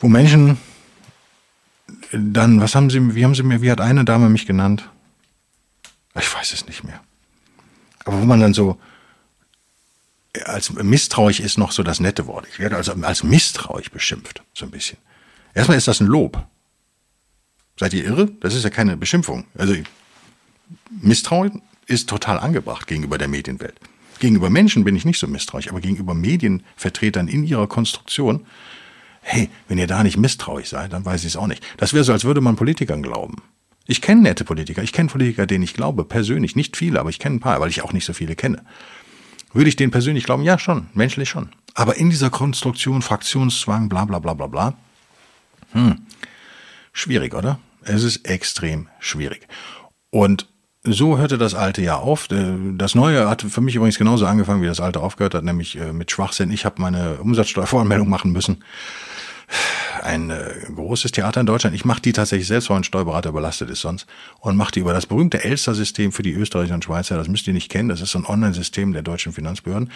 wo 0.00 0.08
Menschen 0.08 0.58
dann, 2.12 2.60
was 2.60 2.74
haben 2.74 2.90
sie, 2.90 3.14
wie 3.14 3.24
haben 3.24 3.34
sie 3.34 3.42
mir, 3.42 3.62
wie 3.62 3.70
hat 3.70 3.80
eine 3.80 4.04
Dame 4.04 4.28
mich 4.28 4.46
genannt? 4.46 4.90
Ich 6.14 6.34
weiß 6.34 6.52
es 6.52 6.66
nicht 6.66 6.84
mehr. 6.84 7.00
Aber 8.06 8.20
wo 8.20 8.24
man 8.24 8.40
dann 8.40 8.54
so, 8.54 8.78
als 10.44 10.72
misstrauisch 10.72 11.40
ist 11.40 11.58
noch 11.58 11.72
so 11.72 11.82
das 11.82 12.00
nette 12.00 12.26
Wort. 12.26 12.46
Ich 12.50 12.58
werde 12.58 12.76
also 12.76 12.92
als 12.92 13.24
misstrauisch 13.24 13.90
beschimpft, 13.90 14.42
so 14.54 14.64
ein 14.64 14.70
bisschen. 14.70 14.98
Erstmal 15.54 15.76
ist 15.76 15.88
das 15.88 16.00
ein 16.00 16.06
Lob. 16.06 16.46
Seid 17.78 17.92
ihr 17.94 18.04
irre? 18.04 18.30
Das 18.40 18.54
ist 18.54 18.62
ja 18.62 18.70
keine 18.70 18.96
Beschimpfung. 18.96 19.44
Also 19.58 19.74
Misstrauen 21.00 21.62
ist 21.86 22.08
total 22.08 22.38
angebracht 22.38 22.86
gegenüber 22.86 23.18
der 23.18 23.28
Medienwelt. 23.28 23.78
Gegenüber 24.20 24.50
Menschen 24.50 24.84
bin 24.84 24.94
ich 24.94 25.04
nicht 25.04 25.18
so 25.18 25.26
misstrauisch, 25.26 25.68
aber 25.68 25.80
gegenüber 25.80 26.14
Medienvertretern 26.14 27.26
in 27.26 27.44
ihrer 27.44 27.66
Konstruktion, 27.66 28.46
hey, 29.20 29.50
wenn 29.68 29.78
ihr 29.78 29.88
da 29.88 30.04
nicht 30.04 30.16
misstrauisch 30.16 30.68
seid, 30.68 30.92
dann 30.92 31.04
weiß 31.04 31.22
ich 31.22 31.32
es 31.32 31.36
auch 31.36 31.48
nicht. 31.48 31.64
Das 31.76 31.92
wäre 31.92 32.04
so, 32.04 32.12
als 32.12 32.24
würde 32.24 32.40
man 32.40 32.54
Politikern 32.54 33.02
glauben. 33.02 33.42
Ich 33.86 34.00
kenne 34.00 34.22
nette 34.22 34.44
Politiker, 34.44 34.82
ich 34.82 34.92
kenne 34.92 35.08
Politiker, 35.08 35.46
denen 35.46 35.64
ich 35.64 35.74
glaube, 35.74 36.04
persönlich, 36.04 36.56
nicht 36.56 36.76
viele, 36.76 36.98
aber 36.98 37.10
ich 37.10 37.18
kenne 37.18 37.36
ein 37.36 37.40
paar, 37.40 37.60
weil 37.60 37.70
ich 37.70 37.82
auch 37.82 37.92
nicht 37.92 38.04
so 38.04 38.12
viele 38.12 38.34
kenne. 38.34 38.64
Würde 39.52 39.68
ich 39.68 39.76
denen 39.76 39.92
persönlich 39.92 40.24
glauben? 40.24 40.42
Ja, 40.42 40.58
schon, 40.58 40.88
menschlich 40.92 41.28
schon. 41.28 41.50
Aber 41.74 41.96
in 41.96 42.10
dieser 42.10 42.30
Konstruktion, 42.30 43.00
Fraktionszwang, 43.00 43.88
bla 43.88 44.04
bla 44.04 44.18
bla 44.18 44.34
bla 44.34 44.46
bla, 44.48 44.74
hm, 45.72 46.06
schwierig, 46.92 47.34
oder? 47.34 47.60
Es 47.82 48.02
ist 48.02 48.26
extrem 48.28 48.88
schwierig. 48.98 49.46
Und 50.10 50.48
so 50.82 51.18
hörte 51.18 51.38
das 51.38 51.54
alte 51.54 51.82
Jahr 51.82 52.00
auf. 52.00 52.30
Äh, 52.30 52.54
das 52.76 52.94
neue 52.94 53.28
hat 53.28 53.42
für 53.42 53.60
mich 53.60 53.76
übrigens 53.76 53.98
genauso 53.98 54.26
angefangen, 54.26 54.62
wie 54.62 54.66
das 54.66 54.80
alte 54.80 55.00
aufgehört 55.00 55.34
hat, 55.34 55.44
nämlich 55.44 55.78
äh, 55.78 55.92
mit 55.92 56.10
Schwachsinn. 56.10 56.50
Ich 56.50 56.64
habe 56.64 56.80
meine 56.80 57.16
Umsatzsteuervoranmeldung 57.16 58.08
machen 58.08 58.32
müssen 58.32 58.64
ein 60.02 60.30
äh, 60.30 60.52
großes 60.74 61.12
Theater 61.12 61.40
in 61.40 61.46
Deutschland. 61.46 61.74
Ich 61.74 61.84
mache 61.84 62.00
die 62.00 62.12
tatsächlich 62.12 62.48
selbst, 62.48 62.70
weil 62.70 62.78
ein 62.78 62.84
Steuerberater 62.84 63.30
überlastet 63.30 63.70
ist 63.70 63.80
sonst. 63.80 64.06
Und 64.40 64.56
mache 64.56 64.72
die 64.72 64.80
über 64.80 64.92
das 64.92 65.06
berühmte 65.06 65.42
Elster-System 65.44 66.12
für 66.12 66.22
die 66.22 66.32
Österreicher 66.32 66.74
und 66.74 66.84
Schweizer. 66.84 67.16
Das 67.16 67.28
müsst 67.28 67.46
ihr 67.46 67.52
nicht 67.52 67.70
kennen. 67.70 67.88
Das 67.88 68.00
ist 68.00 68.12
so 68.12 68.18
ein 68.18 68.26
Online-System 68.26 68.92
der 68.92 69.02
deutschen 69.02 69.32
Finanzbehörden. 69.32 69.90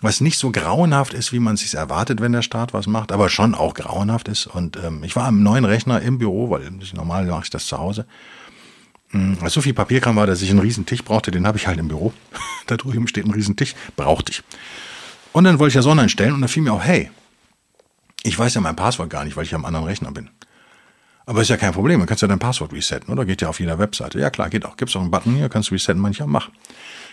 Was 0.00 0.20
nicht 0.20 0.38
so 0.38 0.50
grauenhaft 0.50 1.14
ist, 1.14 1.32
wie 1.32 1.38
man 1.38 1.54
es 1.54 1.60
sich 1.60 1.74
erwartet, 1.74 2.20
wenn 2.20 2.32
der 2.32 2.42
Staat 2.42 2.74
was 2.74 2.86
macht, 2.86 3.12
aber 3.12 3.28
schon 3.28 3.54
auch 3.54 3.74
grauenhaft 3.74 4.28
ist. 4.28 4.46
Und 4.46 4.76
ähm, 4.76 5.02
ich 5.04 5.16
war 5.16 5.24
am 5.24 5.42
neuen 5.42 5.64
Rechner 5.64 6.02
im 6.02 6.18
Büro, 6.18 6.50
weil 6.50 6.70
normal 6.94 7.24
mache 7.26 7.44
ich 7.44 7.50
das 7.50 7.66
zu 7.66 7.78
Hause. 7.78 8.06
Mhm, 9.12 9.38
so 9.46 9.60
viel 9.60 9.74
Papierkram 9.74 10.16
war, 10.16 10.26
dass 10.26 10.42
ich 10.42 10.50
einen 10.50 10.58
riesen 10.58 10.86
Tisch 10.86 11.02
brauchte, 11.04 11.30
den 11.30 11.46
habe 11.46 11.56
ich 11.56 11.66
halt 11.66 11.78
im 11.78 11.88
Büro. 11.88 12.12
da 12.66 12.76
drüben 12.76 13.06
steht 13.06 13.24
ein 13.24 13.30
riesen 13.30 13.56
Tisch, 13.56 13.74
brauchte 13.96 14.32
ich. 14.32 14.42
Und 15.32 15.44
dann 15.44 15.58
wollte 15.58 15.70
ich 15.70 15.74
das 15.74 15.86
online 15.86 16.08
stellen 16.08 16.34
und 16.34 16.42
da 16.42 16.48
fiel 16.48 16.62
mir 16.62 16.72
auch, 16.72 16.82
hey, 16.82 17.10
ich 18.24 18.36
weiß 18.36 18.54
ja 18.54 18.60
mein 18.60 18.74
Passwort 18.74 19.10
gar 19.10 19.24
nicht, 19.24 19.36
weil 19.36 19.44
ich 19.44 19.54
am 19.54 19.64
anderen 19.64 19.86
Rechner 19.86 20.10
bin. 20.10 20.30
Aber 21.26 21.42
ist 21.42 21.48
ja 21.48 21.56
kein 21.56 21.72
Problem, 21.72 22.00
du 22.00 22.06
kannst 22.06 22.22
ja 22.22 22.28
dein 22.28 22.38
Passwort 22.38 22.72
resetten, 22.72 23.12
oder? 23.12 23.24
Geht 23.24 23.40
ja 23.42 23.48
auf 23.48 23.60
jeder 23.60 23.78
Webseite. 23.78 24.18
Ja 24.18 24.30
klar, 24.30 24.50
geht 24.50 24.66
auch. 24.66 24.76
Gibt's 24.76 24.96
auch 24.96 25.00
einen 25.00 25.10
Button 25.10 25.36
hier, 25.36 25.48
kannst 25.48 25.70
du 25.70 25.74
resetten, 25.74 26.02
manchmal 26.02 26.28
mach. 26.28 26.50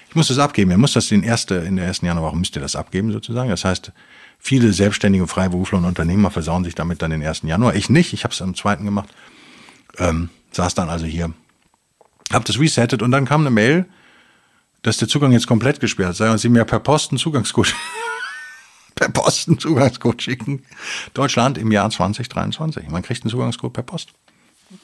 Ich 0.09 0.15
muss 0.15 0.27
das 0.27 0.39
abgeben. 0.39 0.71
Ihr 0.71 0.77
müsst 0.77 0.95
das 0.95 1.07
den 1.07 1.23
erste, 1.23 1.55
in 1.55 1.77
der 1.77 1.85
ersten 1.85 2.05
Januarwoche 2.05 2.37
müsst 2.37 2.55
ihr 2.55 2.61
das 2.61 2.75
abgeben 2.75 3.11
sozusagen. 3.11 3.49
Das 3.49 3.63
heißt, 3.63 3.93
viele 4.39 4.73
selbstständige 4.73 5.27
Freiberufler 5.27 5.77
und 5.77 5.85
Unternehmer 5.85 6.31
versauen 6.31 6.63
sich 6.63 6.75
damit 6.75 7.01
dann 7.01 7.11
den 7.11 7.21
ersten 7.21 7.47
Januar. 7.47 7.75
Ich 7.75 7.89
nicht, 7.89 8.11
ich 8.11 8.23
habe 8.23 8.33
es 8.33 8.41
am 8.41 8.55
zweiten 8.55 8.83
gemacht. 8.83 9.09
Ähm, 9.97 10.29
saß 10.51 10.75
dann 10.75 10.89
also 10.89 11.05
hier, 11.05 11.33
hab 12.33 12.43
das 12.45 12.59
resettet 12.59 13.01
und 13.01 13.11
dann 13.11 13.25
kam 13.25 13.41
eine 13.41 13.51
Mail, 13.51 13.85
dass 14.81 14.97
der 14.97 15.07
Zugang 15.07 15.31
jetzt 15.31 15.47
komplett 15.47 15.79
gesperrt 15.79 16.15
sei 16.15 16.29
und 16.29 16.39
sie 16.39 16.49
mir 16.49 16.65
per 16.65 16.79
Post 16.79 17.11
einen 17.11 17.17
Zugangscode 17.17 17.73
per 19.01 19.09
Post 19.09 19.47
einen 19.47 19.57
Zugangscode 19.57 20.21
schicken. 20.21 20.63
Deutschland 21.15 21.57
im 21.57 21.71
Jahr 21.71 21.89
2023. 21.89 22.89
Man 22.89 23.01
kriegt 23.01 23.23
einen 23.23 23.31
Zugangscode 23.31 23.73
per 23.73 23.83
Post. 23.83 24.13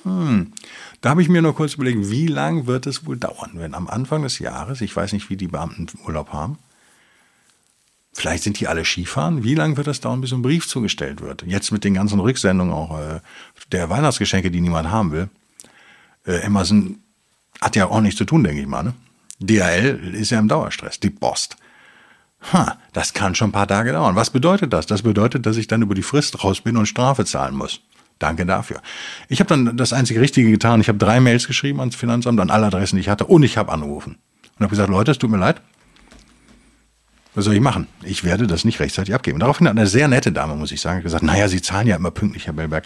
Hm. 0.04 0.54
Da 1.02 1.12
habe 1.12 1.22
ich 1.22 1.30
mir 1.30 1.42
nur 1.42 1.56
kurz 1.56 1.76
überlegt, 1.76 2.10
wie 2.10 2.26
lang 2.26 2.66
wird 2.66 2.88
es 2.88 3.06
wohl 3.06 3.18
dauern, 3.18 3.52
wenn 3.54 3.76
am 3.76 3.88
Anfang 3.88 4.24
des 4.24 4.40
Jahres, 4.40 4.82
ich 4.82 4.94
weiß 4.94 5.14
nicht, 5.14 5.30
wie 5.30 5.38
die 5.38 5.48
Beamten 5.48 5.88
Urlaub 6.06 6.34
haben, 6.34 6.58
vielleicht 8.12 8.44
sind 8.44 8.60
die 8.60 8.68
alle 8.68 8.84
Skifahren, 8.84 9.44
wie 9.44 9.54
lange 9.54 9.78
wird 9.78 9.88
es 9.88 10.02
dauern, 10.02 10.20
bis 10.20 10.34
ein 10.34 10.42
Brief 10.42 10.68
zugestellt 10.68 11.22
wird? 11.22 11.44
Jetzt 11.44 11.72
mit 11.72 11.84
den 11.84 11.94
ganzen 11.94 12.20
Rücksendungen 12.20 12.74
auch 12.74 13.00
äh, 13.00 13.22
der 13.72 13.90
Weihnachtsgeschenke, 13.90 14.50
die 14.50 14.62
niemand 14.62 14.90
haben 14.90 15.12
will. 15.12 15.30
Äh, 16.26 16.44
Amazon 16.44 16.98
hat 17.62 17.76
ja 17.76 17.86
auch 17.86 18.02
nichts 18.02 18.18
zu 18.18 18.26
tun, 18.26 18.44
denke 18.44 18.62
ich 18.62 18.68
mal. 18.68 18.84
Ne? 18.84 18.94
DHL 19.40 20.16
ist 20.16 20.32
ja 20.32 20.40
im 20.40 20.48
Dauerstress, 20.48 21.00
die 21.00 21.12
Post. 21.12 21.58
Ha, 22.54 22.78
das 22.94 23.14
kann 23.14 23.36
schon 23.36 23.50
ein 23.50 23.54
paar 23.54 23.68
Tage 23.68 23.92
dauern. 23.92 24.16
Was 24.16 24.30
bedeutet 24.30 24.72
das? 24.72 24.86
Das 24.86 25.02
bedeutet, 25.02 25.46
dass 25.46 25.58
ich 25.58 25.68
dann 25.68 25.82
über 25.82 25.96
die 25.96 26.04
Frist 26.04 26.44
raus 26.44 26.62
bin 26.62 26.78
und 26.78 26.86
Strafe 26.86 27.26
zahlen 27.26 27.56
muss. 27.56 27.82
Danke 28.20 28.46
dafür. 28.46 28.82
Ich 29.28 29.40
habe 29.40 29.50
dann 29.50 29.78
das 29.78 29.94
einzige 29.94 30.22
Richtige 30.22 30.50
getan. 30.50 30.82
Ich 30.82 30.88
habe 30.88 30.98
drei 30.98 31.20
Mails 31.20 31.48
geschrieben 31.48 31.80
ans 31.80 31.96
Finanzamt, 31.96 32.40
an 32.40 32.50
alle 32.50 32.68
Adressen, 32.68 32.96
die 32.96 33.02
ich 33.02 33.10
hatte, 33.10 33.26
und 33.26 33.44
ich 33.44 33.58
habe 33.58 33.72
angerufen. 33.72 34.18
Und 34.58 34.64
habe 34.64 34.70
gesagt, 34.70 34.90
Leute, 34.90 35.12
es 35.12 35.20
tut 35.20 35.30
mir 35.30 35.38
leid. 35.38 35.62
Was 37.36 37.46
soll 37.46 37.54
ich 37.54 37.62
machen? 37.62 37.88
Ich 38.02 38.24
werde 38.24 38.48
das 38.48 38.66
nicht 38.66 38.80
rechtzeitig 38.80 39.14
abgeben. 39.14 39.40
Daraufhin 39.40 39.68
hat 39.68 39.78
eine 39.78 39.86
sehr 39.86 40.08
nette 40.08 40.32
Dame, 40.32 40.56
muss 40.56 40.72
ich 40.72 40.82
sagen, 40.82 41.04
gesagt, 41.04 41.24
naja, 41.24 41.48
Sie 41.48 41.62
zahlen 41.62 41.86
ja 41.86 41.96
immer 41.96 42.10
pünktlich, 42.10 42.48
Herr 42.48 42.54
Bellberg. 42.54 42.86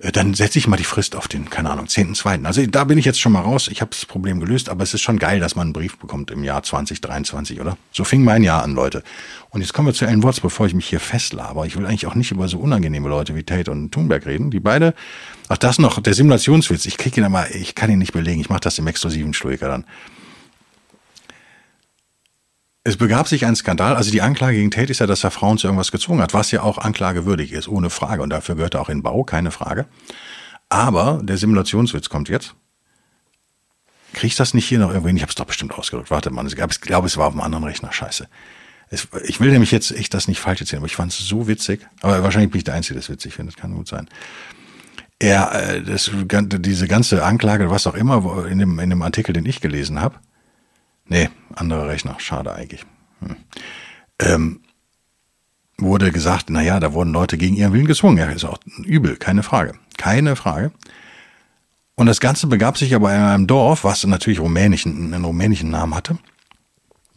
Äh, 0.00 0.12
dann 0.12 0.34
setze 0.34 0.58
ich 0.58 0.66
mal 0.66 0.76
die 0.76 0.84
Frist 0.84 1.14
auf 1.14 1.28
den, 1.28 1.50
keine 1.50 1.70
Ahnung, 1.70 1.86
10.2. 1.86 2.44
Also 2.44 2.66
da 2.66 2.84
bin 2.84 2.98
ich 2.98 3.04
jetzt 3.04 3.20
schon 3.20 3.32
mal 3.32 3.40
raus. 3.40 3.68
Ich 3.68 3.80
habe 3.80 3.90
das 3.90 4.06
Problem 4.06 4.40
gelöst, 4.40 4.68
aber 4.68 4.82
es 4.82 4.94
ist 4.94 5.02
schon 5.02 5.18
geil, 5.18 5.40
dass 5.40 5.54
man 5.54 5.68
einen 5.68 5.72
Brief 5.72 5.98
bekommt 5.98 6.30
im 6.30 6.42
Jahr 6.44 6.62
2023, 6.62 7.60
oder? 7.60 7.76
So 7.92 8.04
fing 8.04 8.24
mein 8.24 8.42
Jahr 8.42 8.62
an, 8.62 8.74
Leute. 8.74 9.02
Und 9.50 9.60
jetzt 9.60 9.72
kommen 9.72 9.86
wir 9.86 9.94
zu 9.94 10.04
Ellen 10.04 10.22
Watts, 10.22 10.40
bevor 10.40 10.66
ich 10.66 10.74
mich 10.74 10.88
hier 10.88 11.00
festlaber. 11.00 11.66
Ich 11.66 11.76
will 11.76 11.86
eigentlich 11.86 12.06
auch 12.06 12.16
nicht 12.16 12.32
über 12.32 12.48
so 12.48 12.58
unangenehme 12.58 13.08
Leute 13.08 13.36
wie 13.36 13.44
Tate 13.44 13.70
und 13.70 13.92
Thunberg 13.92 14.26
reden. 14.26 14.50
Die 14.50 14.60
beide, 14.60 14.94
ach 15.48 15.58
das 15.58 15.78
noch, 15.78 16.00
der 16.00 16.14
Simulationswitz, 16.14 16.86
ich 16.86 16.96
kriege 16.96 17.20
ihn 17.20 17.24
aber, 17.24 17.54
ich 17.54 17.74
kann 17.74 17.90
ihn 17.90 17.98
nicht 17.98 18.12
belegen. 18.12 18.40
Ich 18.40 18.48
mache 18.48 18.60
das 18.60 18.78
im 18.78 18.86
exklusiven 18.86 19.32
Stoiker 19.32 19.68
dann. 19.68 19.84
Es 22.86 22.98
begab 22.98 23.28
sich 23.28 23.46
ein 23.46 23.56
Skandal, 23.56 23.96
also 23.96 24.10
die 24.10 24.20
Anklage 24.20 24.58
gegen 24.58 24.70
Tate 24.70 24.92
ist 24.92 24.98
ja, 24.98 25.06
dass 25.06 25.24
er 25.24 25.30
Frauen 25.30 25.56
zu 25.56 25.66
irgendwas 25.66 25.90
gezwungen 25.90 26.20
hat, 26.20 26.34
was 26.34 26.50
ja 26.50 26.62
auch 26.62 26.76
anklagewürdig 26.76 27.52
ist, 27.52 27.66
ohne 27.66 27.88
Frage. 27.88 28.22
Und 28.22 28.28
dafür 28.28 28.56
gehört 28.56 28.74
er 28.74 28.82
auch 28.82 28.90
in 28.90 29.02
Bau, 29.02 29.24
keine 29.24 29.50
Frage. 29.50 29.86
Aber 30.68 31.20
der 31.22 31.38
Simulationswitz 31.38 32.10
kommt 32.10 32.28
jetzt. 32.28 32.54
Kriegst 34.12 34.38
das 34.38 34.52
nicht 34.52 34.68
hier 34.68 34.78
noch 34.78 34.88
irgendwo 34.88 35.08
hin? 35.08 35.16
Ich 35.16 35.22
habe 35.22 35.30
es 35.30 35.34
doch 35.34 35.46
bestimmt 35.46 35.72
ausgedrückt. 35.72 36.10
Warte 36.10 36.30
mal, 36.30 36.46
ich 36.46 36.56
glaube, 36.56 37.06
es 37.06 37.16
war 37.16 37.26
auf 37.26 37.32
einem 37.32 37.40
anderen 37.40 37.64
Rechner. 37.64 37.90
Scheiße. 37.90 38.28
Es, 38.90 39.08
ich 39.24 39.40
will 39.40 39.50
nämlich 39.50 39.70
jetzt 39.70 39.90
echt 39.90 40.12
das 40.12 40.28
nicht 40.28 40.40
falsch 40.40 40.60
erzählen, 40.60 40.80
aber 40.80 40.86
ich 40.86 40.96
fand 40.96 41.10
es 41.10 41.18
so 41.18 41.48
witzig. 41.48 41.88
Aber 42.02 42.22
wahrscheinlich 42.22 42.50
bin 42.50 42.58
ich 42.58 42.64
der 42.64 42.74
Einzige, 42.74 42.94
der 42.94 43.00
es 43.02 43.08
witzig 43.08 43.32
findet. 43.32 43.56
Kann 43.56 43.74
gut 43.74 43.88
sein. 43.88 44.08
Er, 45.18 45.52
äh, 45.54 45.82
das, 45.82 46.10
diese 46.12 46.86
ganze 46.86 47.24
Anklage, 47.24 47.70
was 47.70 47.86
auch 47.86 47.94
immer, 47.94 48.46
in 48.46 48.58
dem, 48.58 48.78
in 48.78 48.90
dem 48.90 49.00
Artikel, 49.00 49.32
den 49.32 49.46
ich 49.46 49.62
gelesen 49.62 50.02
habe, 50.02 50.16
Nee, 51.06 51.28
anderer 51.54 51.88
Rechner. 51.88 52.16
Schade 52.18 52.54
eigentlich. 52.54 52.84
Hm. 53.20 53.36
Ähm, 54.20 54.60
wurde 55.78 56.12
gesagt, 56.12 56.50
na 56.50 56.62
ja, 56.62 56.80
da 56.80 56.92
wurden 56.92 57.12
Leute 57.12 57.36
gegen 57.36 57.56
ihren 57.56 57.72
Willen 57.72 57.86
gezwungen. 57.86 58.18
Ja, 58.18 58.26
ist 58.26 58.44
auch 58.44 58.58
übel, 58.84 59.16
keine 59.16 59.42
Frage. 59.42 59.74
Keine 59.96 60.36
Frage. 60.36 60.72
Und 61.96 62.06
das 62.06 62.20
Ganze 62.20 62.46
begab 62.46 62.76
sich 62.78 62.94
aber 62.94 63.14
in 63.14 63.20
einem 63.20 63.46
Dorf, 63.46 63.84
was 63.84 64.04
natürlich 64.04 64.40
rumänischen, 64.40 65.14
einen 65.14 65.24
rumänischen 65.24 65.70
Namen 65.70 65.94
hatte. 65.94 66.18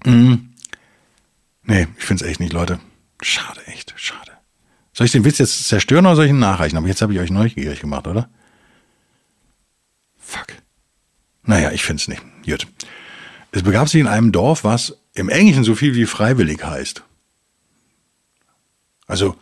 Hm. 0.06 0.54
Nee, 1.63 1.88
ich 1.97 2.06
find's 2.06 2.21
echt 2.23 2.39
nicht, 2.39 2.54
Leute. 2.54 2.80
Schade, 3.21 3.65
echt, 3.67 3.93
schade. 3.97 4.32
Soll 4.93 5.06
ich 5.06 5.12
den 5.12 5.26
Witz 5.26 5.38
jetzt 5.38 5.67
zerstören 5.67 6.06
oder 6.06 6.15
soll 6.15 6.26
ich 6.26 6.32
ihn 6.32 6.39
nachreichen? 6.39 6.78
Aber 6.78 6.88
jetzt 6.88 7.02
habe 7.02 7.13
ich 7.13 7.19
euch 7.19 7.32
neugierig 7.32 7.80
gemacht, 7.80 8.08
oder? 8.08 8.30
Fuck. 10.17 10.47
Naja, 11.43 11.71
ich 11.71 11.84
find's 11.84 12.08
nicht. 12.08 12.21
Gut. 12.45 12.67
Es 13.52 13.64
begab 13.64 13.90
sich 13.90 14.02
in 14.02 14.08
einem 14.08 14.32
Dorf, 14.32 14.64
was 14.64 14.98
im 15.14 15.30
Englischen 15.30 15.64
so 15.64 15.76
viel 15.76 15.96
wie 15.96 16.06
freiwillig 16.06 16.64
heißt. 16.64 17.04
Also, 19.08 19.36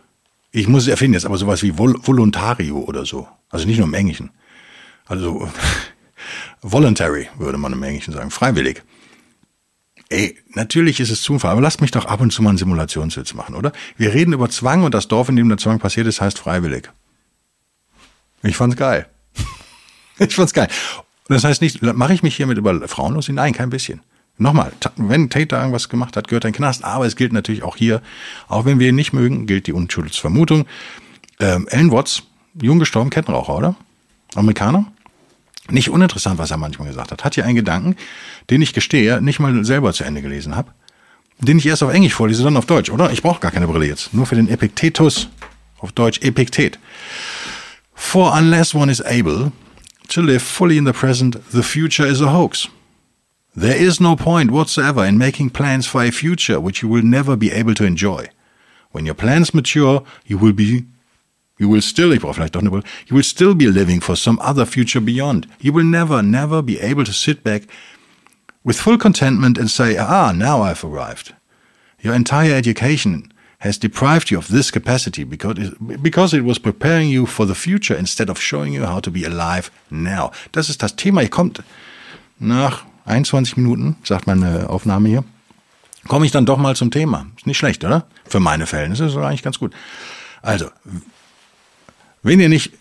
ich 0.52 0.68
muss 0.68 0.84
es 0.84 0.89
erfinden 0.89 1.15
jetzt, 1.15 1.26
aber 1.26 1.38
sowas 1.38 1.63
wie 1.63 1.78
Vol 1.78 1.96
Voluntario 2.02 2.78
oder 2.80 3.06
so. 3.06 3.28
Also 3.50 3.65
nicht 3.65 3.78
nur 3.78 3.88
im 3.88 3.94
Englischen. 3.94 4.30
Also, 5.06 5.50
voluntary 6.62 7.30
würde 7.38 7.58
man 7.58 7.74
im 7.74 7.84
Englischen 7.84 8.13
sagen, 8.13 8.32
freiwillig. 8.32 8.84
Ey, 10.10 10.38
natürlich 10.54 11.00
ist 11.00 11.10
es 11.10 11.22
Zufall, 11.24 11.52
aber 11.52 11.62
lasst 11.62 11.82
mich 11.82 11.91
doch 11.91 12.06
ab 12.06 12.22
und 12.22 12.32
zu 12.32 12.44
mal 12.44 12.50
einen 12.50 12.60
Simulationswitz 12.60 13.34
machen, 13.34 13.56
oder? 13.56 13.72
Wir 13.98 14.13
reden 14.13 14.34
über 14.34 14.50
Zwang 14.50 14.84
und 14.84 14.94
das 14.94 15.08
Dorf, 15.08 15.30
in 15.30 15.36
dem 15.36 15.50
der 15.50 15.58
Zwang 15.58 15.80
passiert 15.80 16.06
ist, 16.06 16.22
heißt 16.22 16.38
freiwillig. 16.38 16.91
Ich 18.44 18.56
fand's 18.56 18.76
geil. 18.76 19.10
ich 20.20 20.36
fand's 20.36 20.54
geil. 20.54 20.68
Das 21.28 21.44
heißt 21.44 21.62
nicht, 21.62 21.82
mache 21.82 22.14
ich 22.14 22.24
mich 22.24 22.36
hiermit 22.36 22.58
über 22.58 22.88
Frauen 22.88 23.14
los? 23.14 23.28
Nein, 23.30 23.54
kein 23.54 23.70
bisschen. 23.70 24.02
Nochmal, 24.38 24.74
wenn 24.98 25.30
Tate 25.30 25.56
irgendwas 25.56 25.90
gemacht 25.90 26.18
hat, 26.18 26.28
gehört 26.28 26.46
in 26.46 26.52
den 26.52 26.58
Knast. 26.58 26.84
Aber 26.84 27.06
es 27.06 27.16
gilt 27.16 27.32
natürlich 27.34 27.64
auch 27.64 27.78
hier, 27.78 28.02
auch 28.48 28.66
wenn 28.66 28.80
wir 28.80 28.90
ihn 28.90 28.96
nicht 28.96 29.14
mögen, 29.14 29.48
gilt 29.48 29.68
die 29.68 29.74
Unschuldsvermutung. 29.74 30.66
Ähm, 31.40 31.68
Alan 31.72 31.92
Watts, 31.92 32.24
jung 32.62 32.80
gestorben, 32.80 33.10
Kettenraucher, 33.10 33.56
oder? 33.56 33.76
Amerikaner? 34.36 34.86
Nicht 35.70 35.90
uninteressant, 35.90 36.38
was 36.38 36.52
er 36.52 36.58
manchmal 36.58 36.90
gesagt 36.90 37.12
hat. 37.12 37.24
Hat 37.24 37.36
hier 37.36 37.46
einen 37.46 37.56
Gedanken, 37.56 37.96
den 38.50 38.62
ich 38.62 38.74
gestehe, 38.74 39.22
nicht 39.22 39.40
mal 39.40 39.66
selber 39.66 39.94
zu 39.94 40.04
Ende 40.04 40.22
gelesen 40.22 40.56
habe, 40.56 40.72
den 41.40 41.58
ich 41.58 41.66
erst 41.66 41.82
auf 41.82 41.92
Englisch 41.92 42.14
vorlese, 42.14 42.44
dann 42.44 42.58
auf 42.58 42.66
Deutsch, 42.66 42.92
oder? 42.92 43.12
Ich 43.12 43.24
brauche 43.24 43.40
gar 43.40 43.52
keine 43.52 43.68
Brille 43.68 43.88
jetzt. 43.88 44.14
Nur 44.14 44.26
für 44.26 44.36
den 44.36 44.48
Epictetus. 44.48 45.30
Auf 45.80 45.92
Deutsch 45.92 46.22
Epiktet. 46.22 46.80
For 47.94 48.34
unless 48.38 48.76
one 48.76 48.92
is 48.92 49.02
able 49.02 49.52
to 50.10 50.22
live 50.22 50.41
fully 50.41 50.78
in 50.78 50.84
the 50.84 50.94
present, 50.94 51.34
the 51.52 51.63
future 51.63 52.06
is 52.06 52.22
a 52.22 52.30
hoax. 52.30 52.68
There 53.56 53.76
is 53.76 54.02
no 54.02 54.15
point 54.15 54.52
whatsoever 54.52 55.06
in 55.06 55.18
making 55.18 55.52
plans 55.52 55.88
for 55.88 56.04
a 56.04 56.12
future 56.12 56.60
which 56.60 56.82
you 56.82 56.89
will 56.89 57.04
never 57.04 57.36
be 57.36 57.52
able 57.52 57.74
to 57.76 57.86
enjoy. 57.86 58.28
When 58.91 59.06
your 59.06 59.15
plans 59.15 59.54
mature, 59.54 60.04
you 60.26 60.38
will 60.38 60.54
be 60.54 60.86
You 61.58 61.70
will 61.70 61.82
still, 61.82 62.13
you 62.13 63.15
will 63.15 63.24
still 63.24 63.56
be 63.56 63.68
living 63.68 64.02
for 64.02 64.18
some 64.18 64.38
other 64.41 64.65
future 64.65 65.00
beyond. 65.00 65.48
You 65.62 65.72
will 65.72 65.86
never, 65.86 66.22
never 66.22 66.62
be 66.62 66.82
able 66.82 67.06
to 67.06 67.13
sit 67.13 67.44
back 67.44 67.63
with 68.65 68.80
full 68.80 68.98
contentment 68.98 69.58
and 69.58 69.72
say, 69.72 69.96
ah, 69.98 70.34
now 70.36 70.62
I've 70.62 70.84
arrived. 70.84 71.34
Your 72.02 72.13
entire 72.13 72.54
education 72.54 73.32
has 73.65 73.80
deprived 73.80 74.30
you 74.30 74.38
of 74.38 74.47
this 74.47 74.71
capacity 74.71 75.23
because 75.23 75.60
it, 75.60 76.04
because 76.04 76.38
it 76.38 76.43
was 76.45 76.60
preparing 76.60 77.10
you 77.10 77.25
for 77.25 77.47
the 77.47 77.56
future 77.56 77.97
instead 77.97 78.30
of 78.30 78.39
showing 78.39 78.73
you 78.73 78.86
how 78.86 78.99
to 78.99 79.12
be 79.12 79.25
alive 79.25 79.71
now. 79.89 80.32
Das 80.51 80.69
ist 80.69 80.84
das 80.84 80.95
Thema. 80.95 81.21
Ihr 81.21 81.30
kommt 81.30 81.63
nach 82.39 82.86
21 83.06 83.58
Minuten, 83.58 83.95
sagt 84.04 84.28
meine 84.28 84.69
Aufnahme 84.69 85.10
hier, 85.10 85.23
komme 86.08 86.25
ich 86.25 86.32
dann 86.32 86.45
doch 86.45 86.58
mal 86.58 86.75
zum 86.75 86.91
Thema. 86.91 87.25
Ist 87.38 87.47
nicht 87.47 87.58
schlecht, 87.58 87.84
oder? 87.84 88.08
Für 88.25 88.39
meine 88.39 88.67
Verhältnisse 88.67 89.06
ist 89.06 89.15
das 89.15 89.23
eigentlich 89.23 89.43
ganz 89.43 89.58
gut. 89.58 89.73
Also, 90.41 90.69
wenn 92.21 92.39
ihr 92.39 92.49
nicht, 92.49 92.71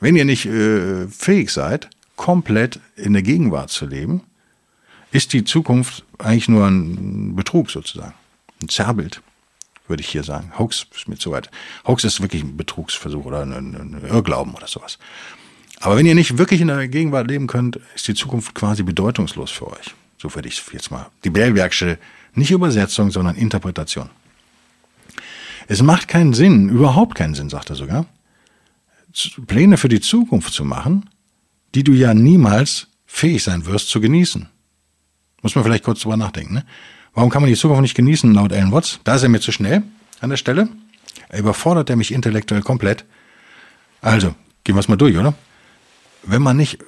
wenn 0.00 0.16
ihr 0.16 0.24
nicht 0.24 0.46
äh, 0.46 1.06
fähig 1.06 1.50
seid, 1.50 1.90
komplett 2.16 2.80
in 2.96 3.12
der 3.12 3.22
Gegenwart 3.22 3.70
zu 3.70 3.86
leben, 3.86 4.22
ist 5.12 5.32
die 5.32 5.44
Zukunft 5.44 6.04
eigentlich 6.18 6.48
nur 6.48 6.66
ein 6.66 7.36
Betrug 7.36 7.70
sozusagen. 7.70 8.14
Ein 8.64 8.70
Zerrbild, 8.70 9.20
würde 9.88 10.02
ich 10.02 10.08
hier 10.08 10.24
sagen. 10.24 10.52
Hoax 10.58 10.86
ist 10.94 11.06
mir 11.06 11.18
zu 11.18 11.30
weit. 11.30 11.50
Hoax 11.86 12.04
ist 12.04 12.22
wirklich 12.22 12.42
ein 12.42 12.56
Betrugsversuch 12.56 13.26
oder 13.26 13.42
ein, 13.42 13.52
ein 13.52 14.02
Irrglauben 14.08 14.54
oder 14.54 14.66
sowas. 14.66 14.98
Aber 15.80 15.96
wenn 15.96 16.06
ihr 16.06 16.14
nicht 16.14 16.38
wirklich 16.38 16.62
in 16.62 16.68
der 16.68 16.88
Gegenwart 16.88 17.28
leben 17.28 17.46
könnt, 17.46 17.78
ist 17.94 18.08
die 18.08 18.14
Zukunft 18.14 18.54
quasi 18.54 18.82
bedeutungslos 18.82 19.50
für 19.50 19.70
euch. 19.70 19.94
So 20.16 20.34
würde 20.34 20.48
ich 20.48 20.62
jetzt 20.72 20.90
mal. 20.90 21.10
Die 21.24 21.30
Bellbergsche, 21.30 21.98
nicht 22.32 22.50
Übersetzung, 22.50 23.10
sondern 23.10 23.36
Interpretation. 23.36 24.08
Es 25.68 25.82
macht 25.82 26.08
keinen 26.08 26.32
Sinn, 26.32 26.70
überhaupt 26.70 27.14
keinen 27.14 27.34
Sinn, 27.34 27.50
sagt 27.50 27.68
er 27.68 27.76
sogar, 27.76 28.06
Pläne 29.46 29.76
für 29.76 29.90
die 29.90 30.00
Zukunft 30.00 30.54
zu 30.54 30.64
machen, 30.64 31.10
die 31.74 31.84
du 31.84 31.92
ja 31.92 32.14
niemals 32.14 32.86
fähig 33.04 33.42
sein 33.42 33.66
wirst 33.66 33.90
zu 33.90 34.00
genießen. 34.00 34.48
Muss 35.42 35.54
man 35.54 35.64
vielleicht 35.64 35.84
kurz 35.84 36.00
drüber 36.00 36.16
nachdenken. 36.16 36.54
Ne? 36.54 36.64
Warum 37.14 37.30
kann 37.30 37.42
man 37.42 37.48
die 37.48 37.56
Zukunft 37.56 37.82
nicht 37.82 37.94
genießen, 37.94 38.32
laut 38.34 38.52
Alan 38.52 38.72
Watts? 38.72 39.00
Da 39.04 39.14
ist 39.14 39.22
er 39.22 39.28
mir 39.28 39.40
zu 39.40 39.52
schnell 39.52 39.82
an 40.20 40.30
der 40.30 40.36
Stelle. 40.36 40.68
Er 41.28 41.38
überfordert 41.38 41.90
er 41.90 41.96
mich 41.96 42.12
intellektuell 42.12 42.62
komplett. 42.62 43.04
Also, 44.00 44.34
gehen 44.64 44.74
wir 44.74 44.80
es 44.80 44.88
mal 44.88 44.96
durch, 44.96 45.16
oder? 45.16 45.34
Wenn 46.24 46.42
man 46.42 46.56
nicht 46.56 46.78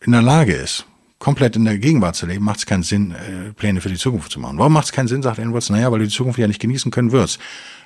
in 0.00 0.12
der 0.12 0.22
Lage 0.22 0.52
ist, 0.52 0.86
komplett 1.18 1.54
in 1.54 1.64
der 1.64 1.78
Gegenwart 1.78 2.16
zu 2.16 2.26
leben, 2.26 2.44
macht 2.44 2.58
es 2.58 2.66
keinen 2.66 2.82
Sinn, 2.82 3.12
äh, 3.12 3.52
Pläne 3.52 3.80
für 3.80 3.88
die 3.88 3.96
Zukunft 3.96 4.32
zu 4.32 4.40
machen. 4.40 4.58
Warum 4.58 4.72
macht 4.72 4.86
es 4.86 4.92
keinen 4.92 5.06
Sinn, 5.06 5.22
sagt 5.22 5.38
Alan 5.38 5.54
Watts? 5.54 5.70
Naja, 5.70 5.92
weil 5.92 6.00
du 6.00 6.06
die 6.06 6.14
Zukunft 6.14 6.38
ja 6.38 6.48
nicht 6.48 6.60
genießen 6.60 6.90
können 6.90 7.12
wirst. 7.12 7.38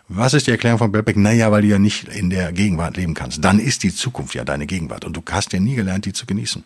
Was 0.09 0.35
ist 0.35 0.47
die 0.47 0.53
Erklärung 0.53 0.79
von 0.79 0.93
Belbeck? 0.93 1.17
Naja, 1.17 1.51
weil 1.53 1.63
du 1.63 1.69
ja 1.69 1.79
nicht 1.79 2.09
in 2.09 2.31
der 2.31 2.53
Gegenwart 2.53 2.97
leben 2.97 3.13
kannst. 3.13 3.45
Dann 3.45 3.59
ist 3.59 3.83
die 3.83 3.95
Zukunft 3.95 4.35
ja 4.35 4.45
deine 4.45 4.67
Gegenwart 4.67 5.05
und 5.05 5.17
du 5.17 5.23
hast 5.31 5.53
ja 5.53 5.61
nie 5.61 5.75
gelernt, 5.75 6.07
die 6.07 6.13
zu 6.13 6.25
genießen. 6.25 6.65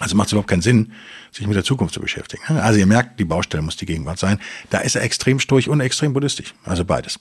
Also 0.00 0.16
macht 0.16 0.26
es 0.26 0.32
überhaupt 0.32 0.48
keinen 0.48 0.62
Sinn, 0.62 0.92
sich 1.30 1.46
mit 1.46 1.54
der 1.54 1.64
Zukunft 1.64 1.94
zu 1.94 2.00
beschäftigen. 2.00 2.42
Also 2.58 2.78
ihr 2.78 2.86
merkt, 2.86 3.20
die 3.20 3.24
Baustelle 3.24 3.62
muss 3.62 3.76
die 3.76 3.86
Gegenwart 3.86 4.18
sein. 4.18 4.40
Da 4.70 4.78
ist 4.78 4.96
er 4.96 5.02
extrem 5.02 5.38
sturch 5.38 5.68
und 5.68 5.80
extrem 5.80 6.12
buddhistisch. 6.12 6.54
Also 6.64 6.84
beides. 6.84 7.20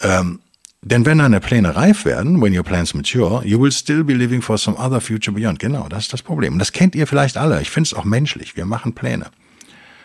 Ähm, 0.00 0.40
denn 0.82 1.06
wenn 1.06 1.18
deine 1.18 1.40
Pläne 1.40 1.76
reif 1.76 2.04
werden, 2.04 2.40
when 2.40 2.56
your 2.56 2.64
plans 2.64 2.94
mature, 2.94 3.44
you 3.44 3.60
will 3.60 3.72
still 3.72 4.02
be 4.02 4.14
living 4.14 4.42
for 4.42 4.58
some 4.58 4.76
other 4.76 5.00
future 5.00 5.36
beyond. 5.36 5.58
Genau, 5.60 5.88
das 5.88 6.04
ist 6.04 6.12
das 6.12 6.22
Problem. 6.22 6.54
Und 6.54 6.58
das 6.58 6.72
kennt 6.72 6.94
ihr 6.94 7.06
vielleicht 7.06 7.36
alle. 7.36 7.60
Ich 7.60 7.70
finde 7.70 7.86
es 7.86 7.94
auch 7.94 8.04
menschlich. 8.04 8.56
Wir 8.56 8.64
machen 8.64 8.94
Pläne. 8.94 9.26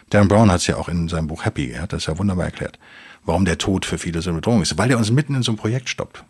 Dan 0.09 0.27
Brown 0.27 0.51
hat 0.51 0.61
es 0.61 0.67
ja 0.67 0.75
auch 0.75 0.89
in 0.89 1.07
seinem 1.07 1.27
Buch 1.27 1.45
Happy, 1.45 1.71
er 1.71 1.83
hat 1.83 1.93
das 1.93 2.05
ja 2.05 2.17
wunderbar 2.17 2.45
erklärt 2.45 2.77
warum 3.25 3.45
der 3.45 3.57
Tod 3.57 3.85
für 3.85 3.97
viele 3.97 4.21
so 4.21 4.29
eine 4.29 4.39
Bedrohung 4.39 4.61
ist. 4.61 4.77
Weil 4.77 4.89
der 4.89 4.97
uns 4.97 5.11
mitten 5.11 5.35
in 5.35 5.43
so 5.43 5.51
einem 5.51 5.57
Projekt 5.57 5.89
stoppt. 5.89 6.23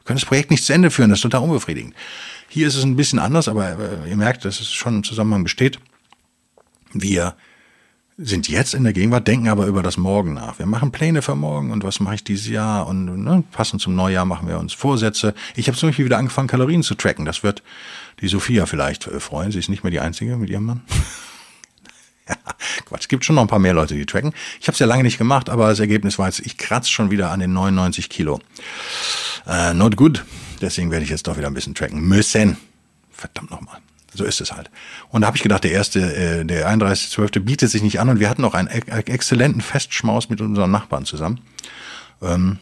Wir 0.00 0.04
können 0.04 0.18
das 0.18 0.26
Projekt 0.26 0.50
nicht 0.50 0.64
zu 0.64 0.72
Ende 0.72 0.90
führen, 0.90 1.10
das 1.10 1.18
ist 1.18 1.22
total 1.22 1.42
unbefriedigend. 1.42 1.94
Hier 2.48 2.66
ist 2.66 2.74
es 2.74 2.82
ein 2.84 2.96
bisschen 2.96 3.18
anders, 3.18 3.48
aber 3.48 3.78
äh, 3.78 4.10
ihr 4.10 4.16
merkt, 4.16 4.44
dass 4.44 4.60
es 4.60 4.72
schon 4.72 4.96
im 4.96 5.04
Zusammenhang 5.04 5.44
besteht. 5.44 5.78
Wir 6.92 7.36
sind 8.22 8.48
jetzt 8.48 8.74
in 8.74 8.84
der 8.84 8.92
Gegenwart, 8.92 9.26
denken 9.26 9.48
aber 9.48 9.66
über 9.66 9.82
das 9.82 9.96
Morgen 9.96 10.34
nach. 10.34 10.58
Wir 10.58 10.66
machen 10.66 10.92
Pläne 10.92 11.22
für 11.22 11.34
morgen 11.34 11.70
und 11.70 11.84
was 11.84 12.00
mache 12.00 12.16
ich 12.16 12.24
dieses 12.24 12.48
Jahr 12.48 12.86
und 12.86 13.06
ne, 13.24 13.44
passend 13.50 13.80
zum 13.80 13.94
Neujahr 13.94 14.26
machen 14.26 14.46
wir 14.46 14.58
uns 14.58 14.74
Vorsätze. 14.74 15.34
Ich 15.56 15.68
habe 15.68 15.78
zum 15.78 15.88
Beispiel 15.88 16.04
wieder 16.04 16.18
angefangen, 16.18 16.48
Kalorien 16.48 16.82
zu 16.82 16.94
tracken. 16.94 17.24
Das 17.24 17.42
wird 17.42 17.62
die 18.20 18.28
Sophia 18.28 18.66
vielleicht 18.66 19.06
äh, 19.06 19.20
freuen. 19.20 19.52
Sie 19.52 19.58
ist 19.58 19.70
nicht 19.70 19.84
mehr 19.84 19.90
die 19.90 20.00
Einzige 20.00 20.36
mit 20.36 20.50
ihrem 20.50 20.64
Mann. 20.64 20.82
Quatsch, 22.86 23.02
es 23.02 23.08
gibt 23.08 23.24
schon 23.24 23.36
noch 23.36 23.42
ein 23.42 23.48
paar 23.48 23.58
mehr 23.58 23.74
Leute, 23.74 23.94
die 23.94 24.06
tracken. 24.06 24.32
Ich 24.60 24.68
habe 24.68 24.74
es 24.74 24.78
ja 24.78 24.86
lange 24.86 25.02
nicht 25.02 25.18
gemacht, 25.18 25.48
aber 25.48 25.68
das 25.68 25.80
Ergebnis 25.80 26.18
war 26.18 26.26
jetzt, 26.26 26.40
ich 26.40 26.56
kratze 26.56 26.90
schon 26.90 27.10
wieder 27.10 27.30
an 27.30 27.40
den 27.40 27.52
99 27.52 28.08
Kilo. 28.08 28.40
Äh, 29.46 29.74
not 29.74 29.96
good. 29.96 30.24
Deswegen 30.60 30.90
werde 30.90 31.04
ich 31.04 31.10
jetzt 31.10 31.26
doch 31.26 31.36
wieder 31.36 31.46
ein 31.46 31.54
bisschen 31.54 31.74
tracken 31.74 32.00
müssen. 32.00 32.56
Verdammt 33.10 33.50
nochmal. 33.50 33.78
So 34.12 34.24
ist 34.24 34.40
es 34.40 34.52
halt. 34.52 34.70
Und 35.08 35.22
da 35.22 35.28
habe 35.28 35.36
ich 35.36 35.42
gedacht, 35.42 35.64
der 35.64 35.72
erste, 35.72 36.00
äh, 36.00 36.44
der 36.44 36.68
31.12. 36.68 37.40
bietet 37.40 37.70
sich 37.70 37.82
nicht 37.82 38.00
an 38.00 38.08
und 38.08 38.20
wir 38.20 38.28
hatten 38.28 38.44
auch 38.44 38.54
einen 38.54 38.68
exzellenten 38.68 39.60
Festschmaus 39.60 40.28
mit 40.28 40.40
unseren 40.40 40.70
Nachbarn 40.70 41.04
zusammen. 41.04 41.40
Ähm, 42.20 42.58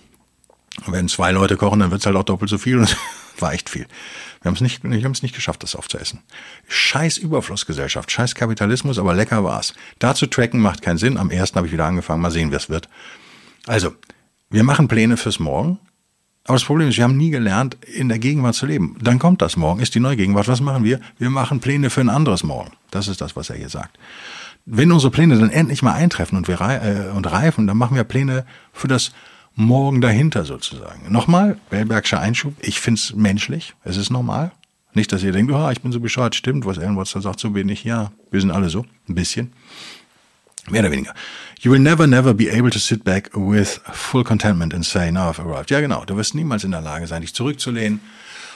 wenn 0.87 1.09
zwei 1.09 1.33
Leute 1.33 1.57
kochen, 1.57 1.81
dann 1.81 1.91
wird's 1.91 2.07
halt 2.07 2.17
auch 2.17 2.23
doppelt 2.23 2.51
so 2.51 2.59
viel 2.59 2.79
und 2.79 2.97
war 3.39 3.53
echt 3.53 3.71
viel. 3.71 3.87
Wir 4.41 4.49
haben 4.49 4.55
es 4.55 4.61
nicht, 4.61 4.85
wir 4.85 5.05
haben 5.05 5.13
es 5.13 5.23
nicht 5.23 5.35
geschafft, 5.35 5.63
das 5.63 5.75
aufzuessen. 5.75 6.21
Scheiß 6.69 7.19
Überflussgesellschaft, 7.19 8.11
scheiß 8.11 8.35
Kapitalismus, 8.35 8.99
aber 8.99 9.15
lecker 9.15 9.45
war's. 9.45 9.75
Da 9.99 10.15
zu 10.15 10.27
tracken 10.27 10.61
macht 10.61 10.83
keinen 10.83 10.99
Sinn. 10.99 11.17
Am 11.17 11.31
ersten 11.31 11.57
habe 11.57 11.67
ich 11.67 11.73
wieder 11.73 11.87
angefangen. 11.87 12.23
Mal 12.23 12.31
sehen, 12.31 12.51
wie 12.51 12.57
es 12.57 12.69
wird. 12.69 12.89
Also, 13.67 13.95
wir 14.51 14.65
machen 14.65 14.89
Pläne 14.89 15.17
fürs 15.17 15.39
Morgen. 15.39 15.79
Aber 16.45 16.55
das 16.55 16.65
Problem 16.65 16.89
ist, 16.89 16.97
wir 16.97 17.05
haben 17.05 17.19
nie 17.19 17.29
gelernt, 17.29 17.77
in 17.85 18.09
der 18.09 18.19
Gegenwart 18.19 18.55
zu 18.55 18.65
leben. 18.65 18.97
Dann 19.03 19.19
kommt 19.19 19.43
das 19.43 19.59
Morgen, 19.59 19.81
ist 19.81 19.95
die 19.95 20.01
neue 20.01 20.17
Gegenwart. 20.17 20.49
Was 20.49 20.63
machen 20.63 20.83
wir? 20.83 20.99
Wir 21.19 21.29
machen 21.29 21.61
Pläne 21.61 21.91
für 21.91 22.01
ein 22.01 22.09
anderes 22.09 22.43
Morgen. 22.43 22.73
Das 22.91 23.07
ist 23.07 23.21
das, 23.21 23.37
was 23.37 23.51
er 23.51 23.57
hier 23.57 23.69
sagt. 23.69 23.99
Wenn 24.65 24.91
unsere 24.91 25.11
Pläne 25.11 25.39
dann 25.39 25.51
endlich 25.51 25.83
mal 25.83 25.93
eintreffen 25.93 26.39
und 26.39 26.49
wir 26.49 26.59
äh, 26.61 27.15
und 27.15 27.31
reifen, 27.31 27.67
dann 27.67 27.77
machen 27.77 27.97
wir 27.97 28.05
Pläne 28.05 28.47
für 28.73 28.89
das 28.89 29.13
morgen 29.59 30.01
dahinter 30.01 30.45
sozusagen. 30.45 31.11
Nochmal, 31.11 31.59
Bellbergscher 31.69 32.21
Einschub, 32.21 32.55
ich 32.61 32.81
find's 32.81 33.13
menschlich, 33.15 33.75
es 33.83 33.97
ist 33.97 34.09
normal. 34.09 34.53
Nicht, 34.95 35.13
dass 35.13 35.23
ihr 35.23 35.33
denkt, 35.33 35.53
oh, 35.53 35.69
ich 35.71 35.83
bin 35.83 35.93
so 35.93 36.01
bescheuert, 36.01 36.35
stimmt, 36.35 36.65
was 36.65 36.79
Alan 36.79 36.97
Watson 36.97 37.21
sagt, 37.21 37.41
so 37.41 37.51
bin 37.51 37.69
ich. 37.69 37.85
Ja, 37.85 38.13
wir 38.31 38.41
sind 38.41 38.53
alle 38.53 38.71
so, 38.71 38.87
ein 39.09 39.15
bisschen. 39.15 39.53
Mehr 40.71 40.83
oder 40.83 40.93
weniger. 40.93 41.13
You 41.61 41.73
will 41.73 41.81
never, 41.81 42.07
never 42.07 42.35
be 42.35 42.51
able 42.51 42.71
to 42.71 42.79
sit 42.79 43.03
back 43.05 43.31
with 43.35 43.81
full 43.93 44.23
contentment 44.23 44.73
and 44.73 44.85
say, 44.85 45.11
now 45.11 45.29
I've 45.31 45.41
arrived. 45.41 45.71
Ja, 45.71 45.81
genau. 45.81 46.05
Du 46.05 46.17
wirst 46.17 46.35
niemals 46.35 46.65
in 46.65 46.71
der 46.71 46.81
Lage 46.81 47.07
sein, 47.07 47.23
dich 47.23 47.35
zurückzulehnen, 47.35 48.01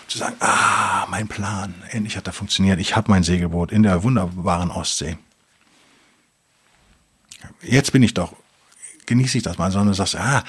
zu 0.06 0.18
sagen, 0.18 0.36
ah, 0.40 1.06
mein 1.10 1.26
Plan, 1.26 1.74
endlich 1.90 2.16
hat 2.16 2.26
er 2.28 2.32
funktioniert. 2.32 2.78
Ich 2.80 2.94
habe 2.96 3.10
mein 3.10 3.24
Segelboot 3.24 3.72
in 3.72 3.82
der 3.82 4.02
wunderbaren 4.04 4.70
Ostsee. 4.70 5.16
Jetzt 7.62 7.92
bin 7.92 8.02
ich 8.02 8.14
doch, 8.14 8.34
genieße 9.06 9.38
ich 9.38 9.44
das 9.44 9.58
mal, 9.58 9.70
sondern 9.70 9.88
du 9.88 9.94
sagst, 9.94 10.16
ah, 10.16 10.44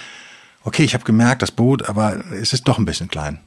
okay, 0.63 0.83
ich 0.83 0.93
habe 0.93 1.03
gemerkt, 1.03 1.41
das 1.41 1.51
Boot, 1.51 1.87
aber 1.87 2.23
es 2.31 2.53
ist 2.53 2.67
doch 2.67 2.77
ein 2.77 2.85
bisschen 2.85 3.07
klein. 3.07 3.39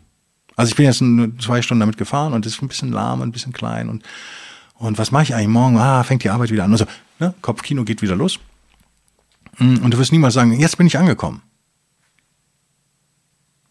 Also 0.55 0.71
ich 0.71 0.77
bin 0.77 0.87
jetzt 0.87 1.03
zwei 1.43 1.61
Stunden 1.63 1.81
damit 1.81 1.99
gefahren 1.99 2.33
und 2.33 2.47
es 2.47 2.55
ist 2.55 2.63
ein 2.63 2.69
bisschen 2.69 2.93
lahm, 2.93 3.23
ein 3.23 3.33
bisschen 3.33 3.53
klein 3.53 3.89
und 3.89 4.05
und 4.79 4.99
was 4.99 5.11
mache 5.11 5.25
ich 5.25 5.35
eigentlich 5.35 5.49
morgen? 5.49 5.79
Ah, 5.79 6.03
fängt 6.03 6.23
die 6.25 6.31
Arbeit 6.31 6.51
wieder 6.51 6.65
an. 6.65 6.73
Also, 6.73 6.87
ne, 7.19 7.35
Kopfkino 7.41 7.85
geht 7.85 8.03
wieder 8.03 8.17
los. 8.17 8.39
Mm, 9.59 9.79
und 9.79 9.95
du 9.95 9.99
wirst 9.99 10.13
niemals 10.13 10.35
sagen, 10.35 10.53
jetzt 10.53 10.77
bin 10.77 10.87
ich 10.87 10.99
angekommen. 10.99 11.43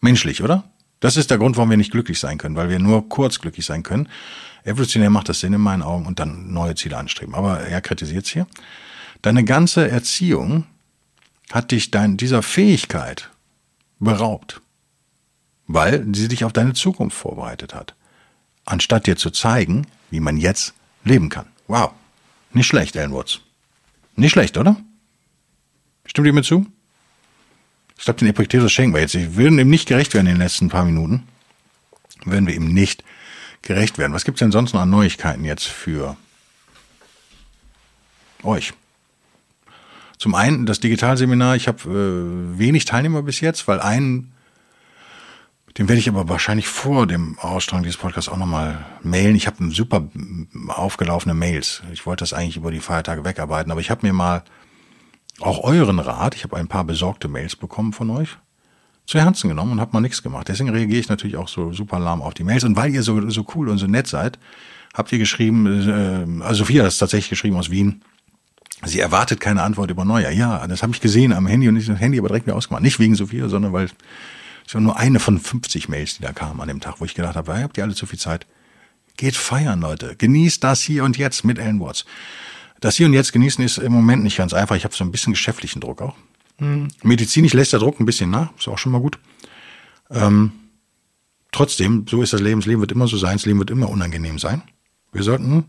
Menschlich, 0.00 0.42
oder? 0.42 0.64
Das 1.00 1.16
ist 1.16 1.30
der 1.30 1.38
Grund, 1.38 1.56
warum 1.56 1.70
wir 1.70 1.76
nicht 1.76 1.92
glücklich 1.92 2.18
sein 2.18 2.38
können, 2.38 2.56
weil 2.56 2.70
wir 2.70 2.78
nur 2.78 3.08
kurz 3.08 3.40
glücklich 3.40 3.66
sein 3.66 3.82
können. 3.82 4.08
Evolutionär 4.64 5.10
macht 5.10 5.28
das 5.28 5.40
Sinn 5.40 5.52
in 5.52 5.60
meinen 5.60 5.82
Augen 5.82 6.06
und 6.06 6.18
dann 6.18 6.52
neue 6.52 6.74
Ziele 6.74 6.96
anstreben. 6.96 7.34
Aber 7.34 7.60
er 7.60 7.80
kritisiert 7.80 8.24
es 8.24 8.32
hier. 8.32 8.46
Deine 9.22 9.44
ganze 9.44 9.88
Erziehung 9.88 10.64
hat 11.52 11.70
dich 11.70 11.90
dein, 11.92 12.16
dieser 12.16 12.42
Fähigkeit 12.42 13.30
beraubt, 13.98 14.60
weil 15.66 16.06
sie 16.14 16.28
dich 16.28 16.44
auf 16.44 16.52
deine 16.52 16.74
Zukunft 16.74 17.16
vorbereitet 17.16 17.74
hat, 17.74 17.94
anstatt 18.64 19.06
dir 19.06 19.16
zu 19.16 19.30
zeigen, 19.30 19.86
wie 20.10 20.20
man 20.20 20.36
jetzt 20.36 20.74
leben 21.04 21.28
kann. 21.28 21.46
Wow, 21.68 21.92
nicht 22.52 22.66
schlecht, 22.66 22.96
Alan 22.96 23.12
Woods. 23.12 23.40
Nicht 24.14 24.32
schlecht, 24.32 24.56
oder? 24.56 24.76
Stimmt 26.06 26.26
ihr 26.26 26.32
mir 26.32 26.42
zu? 26.42 26.66
Ich 27.98 28.04
glaube, 28.04 28.18
den 28.18 28.28
Epictetus 28.28 28.72
schenken 28.72 28.94
wir 28.94 29.00
jetzt. 29.00 29.14
Wir 29.14 29.36
würden 29.36 29.58
ihm 29.58 29.70
nicht 29.70 29.88
gerecht 29.88 30.14
werden 30.14 30.26
in 30.26 30.34
den 30.34 30.42
letzten 30.42 30.68
paar 30.68 30.84
Minuten. 30.84 31.26
Würden 32.24 32.46
wir 32.46 32.54
ihm 32.54 32.72
nicht 32.72 33.04
gerecht 33.62 33.98
werden. 33.98 34.12
Was 34.12 34.24
gibt's 34.24 34.38
denn 34.38 34.52
sonst 34.52 34.72
noch 34.72 34.80
an 34.80 34.90
Neuigkeiten 34.90 35.44
jetzt 35.44 35.64
für 35.64 36.16
euch? 38.42 38.74
Zum 40.18 40.34
einen 40.34 40.66
das 40.66 40.80
Digitalseminar. 40.80 41.56
Ich 41.56 41.68
habe 41.68 41.82
äh, 41.88 42.58
wenig 42.58 42.84
Teilnehmer 42.84 43.22
bis 43.22 43.40
jetzt, 43.40 43.68
weil 43.68 43.80
einen, 43.80 44.32
den 45.76 45.88
werde 45.88 45.98
ich 45.98 46.08
aber 46.08 46.28
wahrscheinlich 46.28 46.68
vor 46.68 47.06
dem 47.06 47.38
Ausstrahlung 47.38 47.82
dieses 47.82 47.98
Podcasts 47.98 48.30
auch 48.30 48.38
nochmal 48.38 48.84
mailen. 49.02 49.36
Ich 49.36 49.46
habe 49.46 49.70
super 49.70 50.08
aufgelaufene 50.68 51.34
Mails. 51.34 51.82
Ich 51.92 52.06
wollte 52.06 52.22
das 52.22 52.32
eigentlich 52.32 52.56
über 52.56 52.70
die 52.70 52.80
Feiertage 52.80 53.24
wegarbeiten, 53.24 53.70
aber 53.70 53.80
ich 53.80 53.90
habe 53.90 54.06
mir 54.06 54.14
mal 54.14 54.42
auch 55.40 55.64
euren 55.64 55.98
Rat, 55.98 56.34
ich 56.34 56.44
habe 56.44 56.56
ein 56.56 56.68
paar 56.68 56.84
besorgte 56.84 57.28
Mails 57.28 57.56
bekommen 57.56 57.92
von 57.92 58.08
euch, 58.08 58.38
zu 59.04 59.20
Herzen 59.20 59.48
genommen 59.48 59.72
und 59.72 59.80
habe 59.80 59.92
mal 59.92 60.00
nichts 60.00 60.22
gemacht. 60.22 60.48
Deswegen 60.48 60.70
reagiere 60.70 61.00
ich 61.00 61.10
natürlich 61.10 61.36
auch 61.36 61.48
so 61.48 61.74
super 61.74 61.98
lahm 61.98 62.22
auf 62.22 62.32
die 62.32 62.44
Mails. 62.44 62.64
Und 62.64 62.76
weil 62.76 62.92
ihr 62.94 63.02
so, 63.02 63.28
so 63.28 63.46
cool 63.54 63.68
und 63.68 63.76
so 63.76 63.86
nett 63.86 64.06
seid, 64.06 64.38
habt 64.94 65.12
ihr 65.12 65.18
geschrieben, 65.18 65.66
äh, 65.66 66.42
also 66.42 66.60
Sophia 66.60 66.82
hat 66.82 66.88
es 66.88 66.98
tatsächlich 66.98 67.28
geschrieben 67.28 67.56
aus 67.56 67.70
Wien, 67.70 68.02
sie 68.84 69.00
erwartet 69.00 69.40
keine 69.40 69.62
Antwort 69.62 69.90
über 69.90 70.04
Neujahr. 70.04 70.32
Ja, 70.32 70.66
das 70.66 70.82
habe 70.82 70.92
ich 70.92 71.00
gesehen 71.00 71.32
am 71.32 71.46
Handy 71.46 71.68
und 71.68 71.76
ich 71.76 71.86
das 71.86 71.98
Handy 71.98 72.18
aber 72.18 72.28
direkt 72.28 72.46
wieder 72.46 72.56
ausgemacht. 72.56 72.82
Nicht 72.82 72.98
wegen 72.98 73.14
Sophia, 73.14 73.48
sondern 73.48 73.72
weil 73.72 73.88
es 74.66 74.74
war 74.74 74.80
nur 74.80 74.96
eine 74.96 75.20
von 75.20 75.38
50 75.38 75.88
Mails, 75.88 76.16
die 76.16 76.22
da 76.22 76.32
kamen 76.32 76.60
an 76.60 76.68
dem 76.68 76.80
Tag, 76.80 76.96
wo 77.00 77.04
ich 77.04 77.14
gedacht 77.14 77.36
habe, 77.36 77.62
habt 77.62 77.78
ihr 77.78 77.84
alle 77.84 77.94
zu 77.94 78.06
viel 78.06 78.18
Zeit? 78.18 78.46
Geht 79.16 79.36
feiern, 79.36 79.80
Leute. 79.80 80.16
Genießt 80.16 80.62
das 80.62 80.82
hier 80.82 81.04
und 81.04 81.16
jetzt 81.16 81.44
mit 81.44 81.58
Ellen 81.58 81.80
Watts. 81.80 82.04
Das 82.80 82.96
hier 82.96 83.06
und 83.06 83.14
jetzt 83.14 83.32
genießen 83.32 83.64
ist 83.64 83.78
im 83.78 83.92
Moment 83.92 84.22
nicht 84.22 84.36
ganz 84.36 84.52
einfach. 84.52 84.76
Ich 84.76 84.84
habe 84.84 84.94
so 84.94 85.04
ein 85.04 85.10
bisschen 85.10 85.32
geschäftlichen 85.32 85.80
Druck 85.80 86.02
auch. 86.02 86.14
Mhm. 86.58 86.88
Medizinisch 87.02 87.54
lässt 87.54 87.72
der 87.72 87.80
Druck 87.80 88.00
ein 88.00 88.06
bisschen 88.06 88.30
nach, 88.30 88.50
ist 88.58 88.68
auch 88.68 88.78
schon 88.78 88.92
mal 88.92 89.00
gut. 89.00 89.18
Ähm, 90.10 90.52
trotzdem, 91.52 92.06
so 92.08 92.20
ist 92.22 92.32
das 92.32 92.40
Leben. 92.40 92.60
Das 92.60 92.66
Leben 92.66 92.80
wird 92.80 92.92
immer 92.92 93.06
so 93.06 93.16
sein, 93.16 93.36
das 93.36 93.46
Leben 93.46 93.58
wird 93.58 93.70
immer 93.70 93.88
unangenehm 93.88 94.38
sein. 94.38 94.62
Wir 95.12 95.22
sollten 95.22 95.64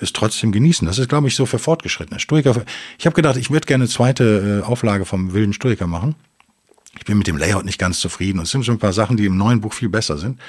es 0.00 0.12
trotzdem 0.12 0.52
genießen. 0.52 0.86
Das 0.86 0.98
ist, 0.98 1.08
glaube 1.08 1.28
ich, 1.28 1.34
so 1.34 1.46
für 1.46 1.58
Fortgeschrittene. 1.58 2.20
Stoiker. 2.20 2.64
Ich 2.98 3.06
habe 3.06 3.14
gedacht, 3.14 3.36
ich 3.36 3.50
würde 3.50 3.66
gerne 3.66 3.84
eine 3.84 3.90
zweite 3.90 4.62
äh, 4.62 4.66
Auflage 4.66 5.04
vom 5.04 5.32
wilden 5.32 5.52
Stoiker 5.52 5.86
machen. 5.86 6.14
Ich 6.98 7.04
bin 7.04 7.18
mit 7.18 7.26
dem 7.26 7.36
Layout 7.36 7.64
nicht 7.64 7.78
ganz 7.78 8.00
zufrieden 8.00 8.38
und 8.38 8.44
es 8.44 8.50
sind 8.50 8.64
schon 8.64 8.76
ein 8.76 8.80
paar 8.80 8.92
Sachen, 8.92 9.16
die 9.16 9.26
im 9.26 9.36
neuen 9.36 9.60
Buch 9.60 9.72
viel 9.72 9.88
besser 9.88 10.18
sind. 10.18 10.40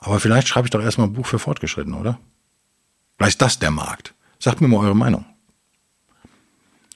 Aber 0.00 0.20
vielleicht 0.20 0.48
schreibe 0.48 0.66
ich 0.66 0.70
doch 0.70 0.82
erstmal 0.82 1.08
ein 1.08 1.12
Buch 1.12 1.26
für 1.26 1.38
Fortgeschrittene, 1.38 1.96
oder? 1.96 2.18
Vielleicht 3.16 3.34
ist 3.34 3.42
das 3.42 3.58
der 3.58 3.70
Markt. 3.70 4.14
Sagt 4.38 4.60
mir 4.60 4.68
mal 4.68 4.78
eure 4.78 4.96
Meinung. 4.96 5.24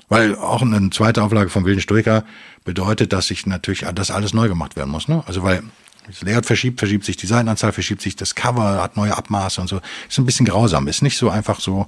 Weil 0.09 0.37
auch 0.37 0.62
eine 0.62 0.90
zweite 0.90 1.22
Auflage 1.22 1.48
vom 1.48 1.64
Wilden 1.64 1.81
Stoiker 1.81 2.24
bedeutet, 2.64 3.12
dass 3.12 3.28
sich 3.28 3.46
natürlich 3.46 3.87
das 3.94 4.11
alles 4.11 4.35
neu 4.35 4.48
gemacht 4.48 4.76
werden 4.76 4.90
muss. 4.90 5.09
Ne? 5.09 5.24
Also 5.26 5.42
weil 5.42 5.62
das 6.06 6.22
Layout 6.22 6.46
verschiebt, 6.46 6.78
verschiebt 6.78 7.04
sich 7.04 7.16
die 7.16 7.26
Seitenanzahl, 7.26 7.72
verschiebt 7.72 8.02
sich 8.02 8.16
das 8.16 8.34
Cover, 8.34 8.82
hat 8.82 8.96
neue 8.96 9.16
Abmaße 9.16 9.60
und 9.60 9.68
so. 9.68 9.80
Ist 10.08 10.18
ein 10.18 10.26
bisschen 10.26 10.46
grausam. 10.46 10.88
Ist 10.88 11.02
nicht 11.02 11.16
so 11.16 11.30
einfach 11.30 11.60
so, 11.60 11.86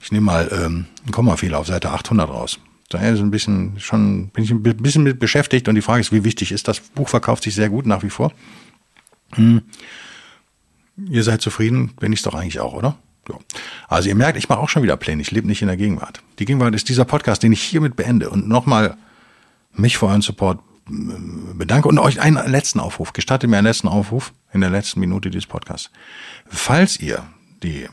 ich 0.00 0.10
nehme 0.10 0.26
mal 0.26 0.48
ähm, 0.52 0.86
einen 1.02 1.12
Kommafehler 1.12 1.58
auf 1.58 1.66
Seite 1.66 1.90
800 1.90 2.28
raus. 2.28 2.58
Daher 2.88 3.14
ist 3.14 3.20
ein 3.20 3.30
bisschen 3.30 3.78
schon, 3.78 4.28
bin 4.28 4.44
ich 4.44 4.50
ein 4.50 4.62
bisschen 4.62 5.04
mit 5.04 5.18
beschäftigt 5.18 5.68
und 5.68 5.76
die 5.76 5.82
Frage 5.82 6.00
ist, 6.00 6.12
wie 6.12 6.24
wichtig 6.24 6.52
ist 6.52 6.68
das? 6.68 6.80
Buch 6.80 7.08
verkauft 7.08 7.44
sich 7.44 7.54
sehr 7.54 7.70
gut 7.70 7.86
nach 7.86 8.02
wie 8.02 8.10
vor. 8.10 8.32
Hm. 9.34 9.62
Ihr 11.08 11.22
seid 11.22 11.40
zufrieden, 11.40 11.94
bin 11.98 12.12
ich 12.12 12.22
doch 12.22 12.34
eigentlich 12.34 12.60
auch, 12.60 12.74
oder? 12.74 12.96
Ja. 13.28 13.36
Also 13.88 14.08
ihr 14.08 14.14
merkt, 14.14 14.36
ich 14.36 14.48
mache 14.48 14.58
auch 14.58 14.68
schon 14.68 14.82
wieder 14.82 14.96
Pläne. 14.96 15.22
Ich 15.22 15.30
lebe 15.30 15.46
nicht 15.46 15.62
in 15.62 15.68
der 15.68 15.76
Gegenwart. 15.76 16.22
Die 16.38 16.44
Gegenwart 16.44 16.74
ist 16.74 16.88
dieser 16.88 17.04
Podcast, 17.04 17.42
den 17.42 17.52
ich 17.52 17.62
hiermit 17.62 17.96
beende 17.96 18.28
und 18.28 18.48
nochmal 18.48 18.96
mich 19.72 19.96
für 19.96 20.06
euren 20.06 20.22
Support 20.22 20.58
bedanke 21.54 21.88
und 21.88 21.98
euch 21.98 22.20
einen 22.20 22.50
letzten 22.50 22.80
Aufruf. 22.80 23.12
Gestattet 23.12 23.48
mir 23.48 23.58
einen 23.58 23.66
letzten 23.66 23.88
Aufruf 23.88 24.32
in 24.52 24.60
der 24.60 24.70
letzten 24.70 25.00
Minute 25.00 25.30
dieses 25.30 25.46
Podcasts. 25.46 25.90
Falls 26.46 27.00
ihr 27.00 27.24
die 27.62 27.88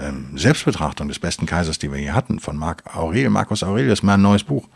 ähm, 0.00 0.36
Selbstbetrachtung 0.36 1.08
des 1.08 1.18
besten 1.18 1.46
Kaisers, 1.46 1.78
die 1.78 1.90
wir 1.90 1.98
hier 1.98 2.14
hatten, 2.14 2.40
von 2.40 2.56
Marc 2.56 2.96
Aurel, 2.96 3.30
Marcus 3.30 3.62
Aurelius, 3.62 4.02
mein 4.02 4.22
neues 4.22 4.44
Buch, 4.44 4.68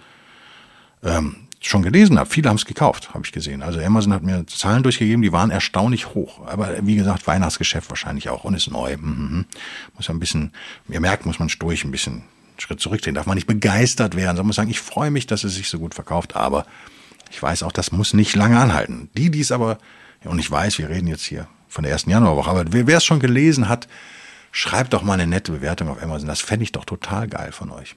ähm, 1.03 1.37
schon 1.61 1.83
gelesen 1.83 2.19
habe. 2.19 2.31
Viele 2.31 2.49
haben 2.49 2.57
es 2.57 2.65
gekauft, 2.65 3.15
habe 3.15 3.25
ich 3.25 3.33
gesehen. 3.33 3.63
Also 3.63 3.81
Amazon 3.81 4.13
hat 4.13 4.23
mir 4.23 4.47
Zahlen 4.47 4.83
durchgegeben, 4.83 5.23
die 5.23 5.33
waren 5.33 5.51
erstaunlich 5.51 6.15
hoch. 6.15 6.47
Aber 6.47 6.87
wie 6.87 6.97
gesagt, 6.97 7.27
Weihnachtsgeschäft 7.27 7.91
wahrscheinlich 7.91 8.29
auch 8.29 8.45
und 8.45 8.55
ist 8.55 8.71
neu. 8.71 8.97
Mhm. 8.97 9.45
Muss 9.97 10.09
ein 10.09 10.21
bisschen, 10.21 10.53
ihr 10.89 11.01
merkt, 11.01 11.27
muss 11.27 11.39
man 11.39 11.51
durch 11.59 11.85
ein 11.85 11.91
bisschen 11.91 12.23
Schritt 12.59 12.81
zurückdrehen. 12.81 13.15
Darf 13.15 13.27
man 13.27 13.35
nicht 13.35 13.47
begeistert 13.47 14.15
werden, 14.15 14.37
sondern 14.37 14.47
muss 14.47 14.57
sagen, 14.57 14.71
ich 14.71 14.81
freue 14.81 15.11
mich, 15.11 15.27
dass 15.27 15.45
es 15.45 15.55
sich 15.55 15.69
so 15.69 15.79
gut 15.79 15.95
verkauft. 15.95 16.37
Aber 16.37 16.65
ich 17.31 17.43
weiß 17.43 17.63
auch, 17.63 17.73
das 17.73 17.93
muss 17.93 18.15
nicht 18.15 18.35
lange 18.35 18.59
anhalten. 18.59 19.11
Die, 19.17 19.31
die 19.31 19.41
es 19.41 19.53
aber, 19.53 19.79
und 20.25 20.39
ich 20.39 20.51
weiß, 20.51 20.79
wir 20.79 20.89
reden 20.89 21.07
jetzt 21.07 21.25
hier 21.25 21.49
von 21.69 21.83
der 21.83 21.93
ersten 21.93 22.11
Januarwoche, 22.11 22.51
aber 22.51 22.65
wer 22.69 22.97
es 22.97 23.05
schon 23.05 23.21
gelesen 23.21 23.69
hat, 23.69 23.89
schreibt 24.53 24.93
doch 24.93 25.03
mal 25.03 25.15
eine 25.15 25.27
nette 25.27 25.53
Bewertung 25.53 25.89
auf 25.89 26.03
Amazon. 26.03 26.29
Das 26.29 26.41
fände 26.41 26.65
ich 26.65 26.73
doch 26.73 26.85
total 26.85 27.29
geil 27.29 27.53
von 27.53 27.71
euch. 27.71 27.97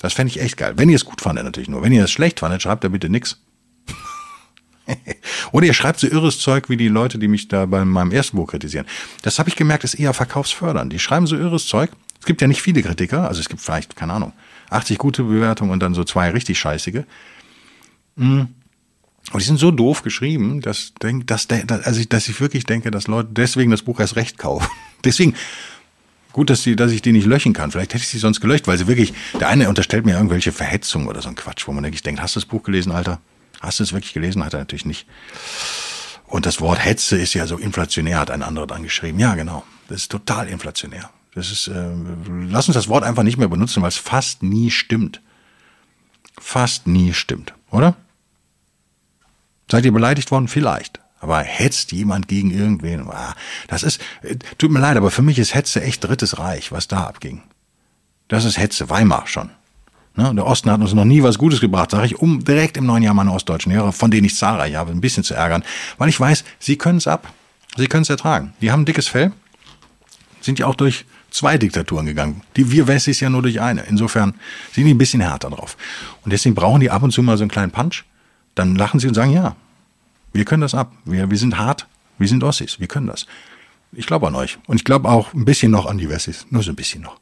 Das 0.00 0.12
fände 0.12 0.30
ich 0.30 0.40
echt 0.40 0.56
geil. 0.56 0.74
Wenn 0.76 0.88
ihr 0.88 0.96
es 0.96 1.04
gut 1.04 1.20
fandet, 1.20 1.44
natürlich 1.44 1.68
nur. 1.68 1.82
Wenn 1.82 1.92
ihr 1.92 2.04
es 2.04 2.10
schlecht 2.10 2.40
fandet, 2.40 2.62
schreibt 2.62 2.84
da 2.84 2.88
bitte 2.88 3.08
nix. 3.08 3.40
Oder 5.52 5.66
ihr 5.66 5.74
schreibt 5.74 5.98
so 5.98 6.06
irres 6.06 6.38
Zeug 6.38 6.68
wie 6.68 6.76
die 6.76 6.88
Leute, 6.88 7.18
die 7.18 7.28
mich 7.28 7.48
da 7.48 7.66
bei 7.66 7.84
meinem 7.84 8.12
ersten 8.12 8.36
Buch 8.36 8.48
kritisieren. 8.48 8.86
Das 9.22 9.38
habe 9.38 9.48
ich 9.48 9.56
gemerkt, 9.56 9.84
ist 9.84 9.94
eher 9.94 10.14
verkaufsfördernd. 10.14 10.92
Die 10.92 10.98
schreiben 10.98 11.26
so 11.26 11.36
irres 11.36 11.66
Zeug. 11.66 11.90
Es 12.20 12.26
gibt 12.26 12.40
ja 12.40 12.48
nicht 12.48 12.62
viele 12.62 12.82
Kritiker, 12.82 13.28
also 13.28 13.40
es 13.40 13.48
gibt 13.48 13.60
vielleicht, 13.60 13.94
keine 13.94 14.12
Ahnung, 14.12 14.32
80 14.70 14.98
gute 14.98 15.22
Bewertungen 15.22 15.70
und 15.70 15.80
dann 15.80 15.94
so 15.94 16.04
zwei 16.04 16.30
richtig 16.30 16.58
scheißige. 16.58 17.04
Und 19.32 19.42
die 19.42 19.46
sind 19.46 19.58
so 19.58 19.70
doof 19.70 20.02
geschrieben, 20.02 20.60
dass, 20.60 20.92
dass, 21.00 21.48
also 21.50 22.00
ich, 22.00 22.08
dass 22.08 22.28
ich 22.28 22.40
wirklich 22.40 22.64
denke, 22.64 22.90
dass 22.90 23.08
Leute 23.08 23.28
deswegen 23.32 23.70
das 23.70 23.82
Buch 23.82 24.00
erst 24.00 24.16
recht 24.16 24.38
kaufen. 24.38 24.68
Deswegen 25.04 25.34
Gut, 26.32 26.50
dass, 26.50 26.62
die, 26.62 26.76
dass 26.76 26.92
ich 26.92 27.02
die 27.02 27.12
nicht 27.12 27.26
löschen 27.26 27.52
kann. 27.52 27.70
Vielleicht 27.70 27.94
hätte 27.94 28.04
ich 28.04 28.08
sie 28.08 28.18
sonst 28.18 28.40
gelöscht, 28.40 28.68
weil 28.68 28.76
sie 28.78 28.86
wirklich, 28.86 29.12
der 29.40 29.48
eine 29.48 29.68
unterstellt 29.68 30.04
mir 30.04 30.14
irgendwelche 30.14 30.52
Verhetzungen 30.52 31.08
oder 31.08 31.22
so 31.22 31.28
ein 31.28 31.34
Quatsch, 31.34 31.66
wo 31.66 31.72
man 31.72 31.82
wirklich 31.82 32.02
denkt, 32.02 32.20
hast 32.20 32.36
du 32.36 32.40
das 32.40 32.46
Buch 32.46 32.62
gelesen, 32.62 32.92
Alter? 32.92 33.20
Hast 33.60 33.80
du 33.80 33.82
es 33.82 33.92
wirklich 33.92 34.12
gelesen? 34.12 34.44
Hat 34.44 34.52
er 34.52 34.60
natürlich 34.60 34.84
nicht. 34.84 35.06
Und 36.26 36.46
das 36.46 36.60
Wort 36.60 36.84
Hetze 36.84 37.16
ist 37.18 37.34
ja 37.34 37.46
so 37.46 37.56
inflationär, 37.56 38.20
hat 38.20 38.30
ein 38.30 38.42
anderer 38.42 38.66
dann 38.66 38.82
geschrieben. 38.82 39.18
Ja, 39.18 39.34
genau. 39.34 39.64
Das 39.88 40.02
ist 40.02 40.12
total 40.12 40.48
inflationär. 40.48 41.10
Das 41.34 41.50
ist, 41.50 41.66
äh, 41.68 41.88
lass 42.48 42.68
uns 42.68 42.74
das 42.74 42.88
Wort 42.88 43.04
einfach 43.04 43.22
nicht 43.22 43.38
mehr 43.38 43.48
benutzen, 43.48 43.82
weil 43.82 43.88
es 43.88 43.96
fast 43.96 44.42
nie 44.42 44.70
stimmt. 44.70 45.22
Fast 46.38 46.86
nie 46.86 47.14
stimmt, 47.14 47.54
oder? 47.70 47.96
Seid 49.70 49.84
ihr 49.84 49.92
beleidigt 49.92 50.30
worden? 50.30 50.48
Vielleicht. 50.48 51.00
Aber 51.20 51.40
hetzt 51.40 51.92
jemand 51.92 52.28
gegen 52.28 52.50
irgendwen? 52.50 53.08
Ah, 53.08 53.34
das 53.66 53.82
ist, 53.82 54.00
äh, 54.22 54.36
tut 54.56 54.70
mir 54.70 54.78
leid, 54.80 54.96
aber 54.96 55.10
für 55.10 55.22
mich 55.22 55.38
ist 55.38 55.54
Hetze 55.54 55.82
echt 55.82 56.04
Drittes 56.04 56.38
Reich, 56.38 56.70
was 56.70 56.88
da 56.88 57.04
abging. 57.04 57.42
Das 58.28 58.44
ist 58.44 58.58
Hetze, 58.58 58.88
Weimar 58.88 59.26
schon. 59.26 59.50
Ne? 60.14 60.32
Der 60.34 60.46
Osten 60.46 60.70
hat 60.70 60.80
uns 60.80 60.94
noch 60.94 61.04
nie 61.04 61.22
was 61.22 61.38
Gutes 61.38 61.60
gebracht, 61.60 61.90
sage 61.90 62.06
ich, 62.06 62.18
um 62.18 62.44
direkt 62.44 62.76
im 62.76 62.86
neuen 62.86 63.02
Jahr 63.02 63.14
meine 63.14 63.32
ostdeutschen 63.32 63.72
Hörer, 63.72 63.92
von 63.92 64.10
denen 64.10 64.26
ich 64.26 64.36
zahlreich 64.36 64.74
habe, 64.74 64.90
ein 64.90 65.00
bisschen 65.00 65.24
zu 65.24 65.34
ärgern, 65.34 65.64
weil 65.96 66.08
ich 66.08 66.18
weiß, 66.18 66.44
sie 66.58 66.76
können 66.76 66.98
es 66.98 67.06
ab. 67.06 67.32
Sie 67.76 67.86
können 67.86 68.02
es 68.02 68.10
ertragen. 68.10 68.54
Die 68.60 68.72
haben 68.72 68.84
dickes 68.84 69.08
Fell, 69.08 69.32
sind 70.40 70.58
ja 70.58 70.66
auch 70.66 70.74
durch 70.74 71.04
zwei 71.30 71.58
Diktaturen 71.58 72.06
gegangen. 72.06 72.42
Die 72.56 72.70
wir 72.70 72.88
Wessis 72.88 73.20
ja 73.20 73.30
nur 73.30 73.42
durch 73.42 73.60
eine. 73.60 73.82
Insofern 73.82 74.34
sind 74.72 74.86
die 74.86 74.94
ein 74.94 74.98
bisschen 74.98 75.20
härter 75.20 75.50
drauf. 75.50 75.76
Und 76.24 76.32
deswegen 76.32 76.54
brauchen 76.54 76.80
die 76.80 76.90
ab 76.90 77.02
und 77.02 77.12
zu 77.12 77.22
mal 77.22 77.36
so 77.36 77.44
einen 77.44 77.50
kleinen 77.50 77.70
Punch. 77.70 78.04
Dann 78.58 78.74
lachen 78.74 78.98
sie 78.98 79.06
und 79.06 79.14
sagen, 79.14 79.30
ja, 79.30 79.54
wir 80.32 80.44
können 80.44 80.62
das 80.62 80.74
ab. 80.74 80.92
Wir, 81.04 81.30
wir 81.30 81.38
sind 81.38 81.58
hart. 81.58 81.86
Wir 82.18 82.26
sind 82.26 82.42
Ossis. 82.42 82.80
Wir 82.80 82.88
können 82.88 83.06
das. 83.06 83.26
Ich 83.92 84.06
glaube 84.06 84.26
an 84.26 84.34
euch. 84.34 84.58
Und 84.66 84.76
ich 84.76 84.84
glaube 84.84 85.08
auch 85.08 85.32
ein 85.32 85.44
bisschen 85.44 85.70
noch 85.70 85.86
an 85.86 85.96
die 85.96 86.08
Wessis. 86.08 86.44
Nur 86.50 86.64
so 86.64 86.72
ein 86.72 86.76
bisschen 86.76 87.02
noch. 87.02 87.20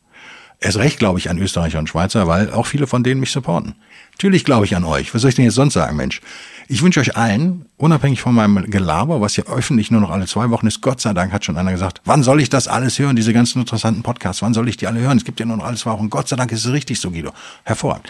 Erst 0.61 0.79
recht 0.79 0.99
glaube 0.99 1.19
ich 1.19 1.29
an 1.29 1.39
Österreicher 1.39 1.79
und 1.79 1.89
Schweizer, 1.89 2.27
weil 2.27 2.53
auch 2.53 2.67
viele 2.67 2.87
von 2.87 3.03
denen 3.03 3.21
mich 3.21 3.31
supporten. 3.31 3.75
Natürlich 4.13 4.45
glaube 4.45 4.65
ich 4.65 4.75
an 4.75 4.85
euch. 4.85 5.15
Was 5.15 5.23
soll 5.23 5.29
ich 5.29 5.35
denn 5.35 5.45
jetzt 5.45 5.55
sonst 5.55 5.75
sagen, 5.75 5.97
Mensch? 5.97 6.23
Ich 6.69 6.83
wünsche 6.83 6.99
euch 6.99 7.17
allen, 7.17 7.67
unabhängig 7.77 8.21
von 8.21 8.35
meinem 8.35 8.69
Gelaber, 8.69 9.21
was 9.21 9.37
ja 9.37 9.45
öffentlich 9.45 9.93
nur 9.93 10.01
noch 10.01 10.11
alle 10.11 10.27
zwei 10.27 10.51
Wochen 10.51 10.67
ist, 10.67 10.81
Gott 10.81 11.01
sei 11.01 11.13
Dank 11.13 11.33
hat 11.33 11.45
schon 11.45 11.57
einer 11.57 11.71
gesagt, 11.71 12.01
wann 12.05 12.25
soll 12.25 12.41
ich 12.41 12.49
das 12.49 12.67
alles 12.67 12.99
hören, 12.99 13.15
diese 13.15 13.33
ganzen 13.33 13.61
interessanten 13.61 14.03
Podcasts, 14.03 14.43
wann 14.43 14.53
soll 14.53 14.69
ich 14.69 14.77
die 14.77 14.89
alle 14.89 14.99
hören? 14.99 15.17
Es 15.17 15.25
gibt 15.25 15.39
ja 15.39 15.47
nur 15.47 15.59
noch 15.59 15.65
alle 15.65 15.77
zwei 15.77 15.93
Wochen. 15.93 16.11
Gott 16.11 16.27
sei 16.27 16.35
Dank 16.35 16.51
ist 16.51 16.65
es 16.65 16.73
richtig 16.73 16.99
so, 16.99 17.13
Guido. 17.13 17.33
Hervorragend. 17.63 18.09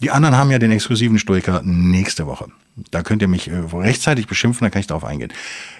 Die 0.00 0.10
anderen 0.10 0.36
haben 0.36 0.50
ja 0.50 0.58
den 0.58 0.70
exklusiven 0.70 1.18
Stoiker 1.18 1.60
nächste 1.62 2.26
Woche. 2.26 2.46
Da 2.90 3.02
könnt 3.02 3.20
ihr 3.20 3.28
mich 3.28 3.48
äh, 3.48 3.56
rechtzeitig 3.72 4.26
beschimpfen, 4.26 4.64
da 4.64 4.70
kann 4.70 4.80
ich 4.80 4.86
darauf 4.86 5.04
eingehen. 5.04 5.32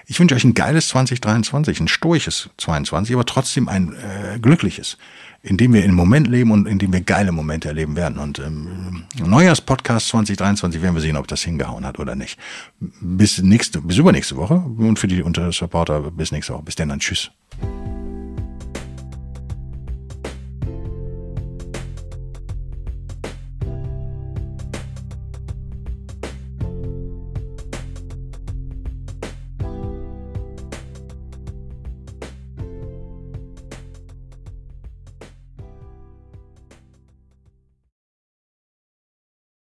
Ich 0.07 0.19
wünsche 0.21 0.35
euch 0.35 0.45
ein 0.45 0.55
geiles 0.55 0.89
2023, 0.89 1.81
ein 1.81 1.89
stoisches 1.89 2.51
22, 2.59 3.15
aber 3.15 3.25
trotzdem 3.25 3.69
ein 3.69 3.95
äh, 3.95 4.39
glückliches, 4.39 4.99
in 5.43 5.57
dem 5.57 5.73
wir 5.73 5.85
im 5.85 5.95
Moment 5.95 6.27
leben 6.27 6.51
und 6.51 6.67
in 6.67 6.79
dem 6.79 6.93
wir 6.93 7.01
geile 7.01 7.33
Momente 7.33 7.69
erleben 7.69 7.97
werden. 7.97 8.19
Und 8.19 8.39
ähm, 8.39 9.05
Neujahrspodcast 9.25 10.09
2023 10.09 10.83
werden 10.83 10.95
wir 10.95 11.01
sehen, 11.01 11.17
ob 11.17 11.29
das 11.29 11.43
hingehauen 11.43 11.87
hat 11.87 11.99
oder 11.99 12.17
nicht. 12.17 12.39
Bis 12.81 13.41
nächste, 13.41 13.81
bis 13.81 13.99
übernächste 13.99 14.37
Woche 14.37 14.55
und 14.55 14.99
für 14.99 15.09
die 15.09 15.23
Untersupporter 15.23 16.11
bis 16.11 16.33
nächste 16.33 16.55
Woche. 16.55 16.65
Bis 16.65 16.75
dann, 16.75 16.89
dann 16.89 16.99
tschüss. 16.99 17.31